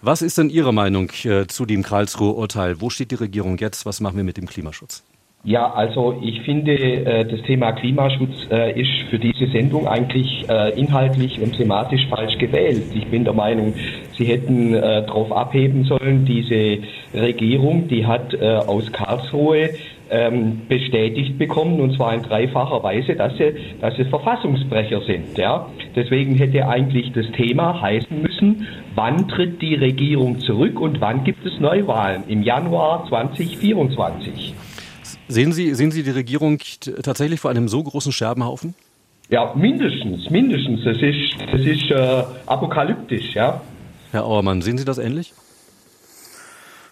[0.00, 2.80] Was ist denn Ihre Meinung äh, zu dem Karlsruher Urteil?
[2.80, 3.84] Wo steht die Regierung jetzt?
[3.84, 5.02] Was machen wir mit dem Klimaschutz?
[5.42, 10.46] Ja, also ich finde, äh, das Thema Klimaschutz äh, ist für diese Sendung eigentlich
[10.76, 12.84] inhaltlich und thematisch falsch gewählt.
[12.94, 13.74] Ich bin der Meinung,
[14.16, 16.78] Sie hätten darauf abheben sollen, diese
[17.12, 19.70] Regierung, die hat aus Karlsruhe
[20.10, 25.36] ähm, bestätigt bekommen, und zwar in dreifacher Weise, dass sie, dass sie Verfassungsbrecher sind.
[25.36, 25.68] Ja?
[25.94, 31.44] Deswegen hätte eigentlich das Thema heißen müssen, wann tritt die Regierung zurück und wann gibt
[31.46, 32.24] es Neuwahlen?
[32.28, 34.54] Im Januar 2024.
[35.28, 36.58] Sehen Sie, sehen Sie die Regierung
[37.02, 38.74] tatsächlich vor einem so großen Scherbenhaufen?
[39.30, 40.84] Ja, mindestens, mindestens.
[40.84, 43.60] Das ist, das ist äh, apokalyptisch, ja.
[44.10, 45.34] Herr Auermann, sehen Sie das ähnlich?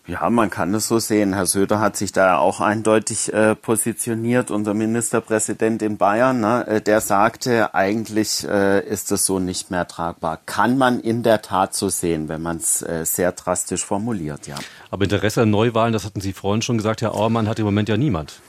[0.09, 1.35] Ja, man kann es so sehen.
[1.35, 6.39] Herr Söder hat sich da auch eindeutig äh, positioniert, unser Ministerpräsident in Bayern.
[6.39, 6.65] Ne?
[6.69, 10.39] Äh, der sagte, eigentlich äh, ist es so nicht mehr tragbar.
[10.47, 14.55] Kann man in der Tat so sehen, wenn man es äh, sehr drastisch formuliert, ja.
[14.93, 17.89] Aber Interesse an Neuwahlen, das hatten Sie vorhin schon gesagt, Herr Auermann hat im Moment
[17.89, 18.41] ja niemand.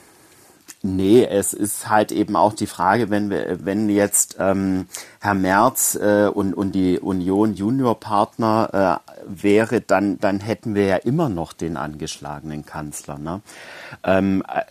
[0.83, 4.87] Nee, es ist halt eben auch die Frage, wenn wir, wenn jetzt ähm,
[5.19, 10.97] Herr Merz äh, und, und die Union Juniorpartner äh, wäre, dann, dann hätten wir ja
[10.97, 13.17] immer noch den angeschlagenen Kanzler.
[13.17, 13.41] Ne?
[14.03, 14.61] Ähm, äh,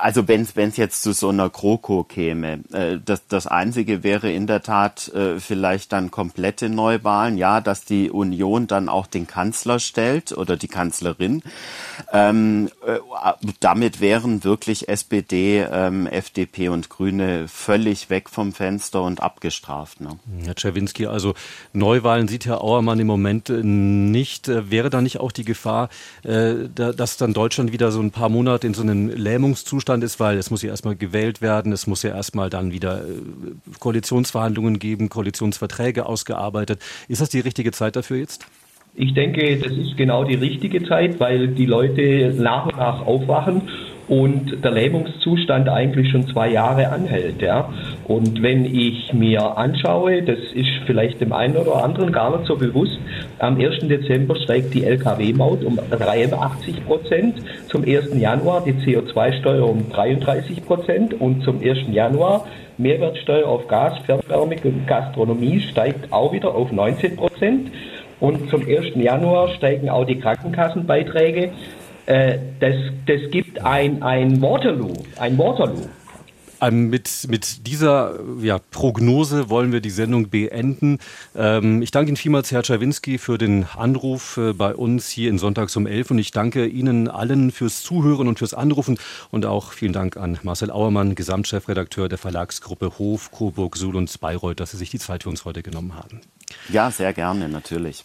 [0.00, 4.46] also wenn es jetzt zu so einer GroKo käme, äh, das, das Einzige wäre in
[4.46, 9.78] der Tat äh, vielleicht dann komplette Neuwahlen, ja, dass die Union dann auch den Kanzler
[9.78, 11.42] stellt oder die Kanzlerin.
[12.12, 12.98] Ähm, äh,
[13.60, 20.00] damit wären wirklich SPD, ähm, FDP und Grüne völlig weg vom Fenster und abgestraft.
[20.00, 20.18] Ne?
[20.44, 21.34] Herr Czerwinski, also
[21.72, 24.48] Neuwahlen sieht Herr Auermann im Moment äh, nicht.
[24.48, 25.88] Äh, wäre da nicht auch die Gefahr,
[26.22, 30.18] äh, dass dann Deutschland wieder so ein paar Monate in so einem Lähmungszustand Zustand ist,
[30.18, 33.12] weil es muss ja erstmal gewählt werden, es muss ja erstmal dann wieder äh,
[33.78, 36.80] Koalitionsverhandlungen geben, Koalitionsverträge ausgearbeitet.
[37.06, 38.46] Ist das die richtige Zeit dafür jetzt?
[38.96, 43.68] Ich denke, das ist genau die richtige Zeit, weil die Leute nach und nach aufwachen
[44.08, 47.42] und der Lähmungszustand eigentlich schon zwei Jahre anhält.
[47.42, 47.68] Ja.
[48.06, 52.56] Und wenn ich mir anschaue, das ist vielleicht dem einen oder anderen gar nicht so
[52.56, 52.98] bewusst,
[53.38, 53.88] am 1.
[53.88, 57.34] Dezember steigt die Lkw-Maut um 83 Prozent,
[57.68, 58.14] zum 1.
[58.14, 61.78] Januar die CO2-Steuer um 33 Prozent und zum 1.
[61.90, 62.46] Januar
[62.78, 67.70] Mehrwertsteuer auf Gas, Fernwärme und Gastronomie steigt auch wieder auf 19 Prozent.
[68.18, 68.94] Und zum 1.
[68.96, 71.50] Januar steigen auch die Krankenkassenbeiträge.
[72.06, 72.74] Äh, das,
[73.06, 75.88] das gibt ein, ein Waterloo, ein Waterloo.
[76.60, 80.98] Ähm, mit, mit dieser ja, Prognose wollen wir die Sendung beenden.
[81.34, 85.38] Ähm, ich danke Ihnen vielmals, Herr Czerwinski, für den Anruf äh, bei uns hier in
[85.38, 88.98] Sonntags um 11 und ich danke Ihnen allen fürs Zuhören und fürs Anrufen
[89.30, 94.60] und auch vielen Dank an Marcel Auermann, Gesamtchefredakteur der Verlagsgruppe Hof, Coburg, Suhl und Bayreuth,
[94.60, 96.20] dass Sie sich die Zeit für uns heute genommen haben.
[96.70, 98.04] Ja, sehr gerne, natürlich.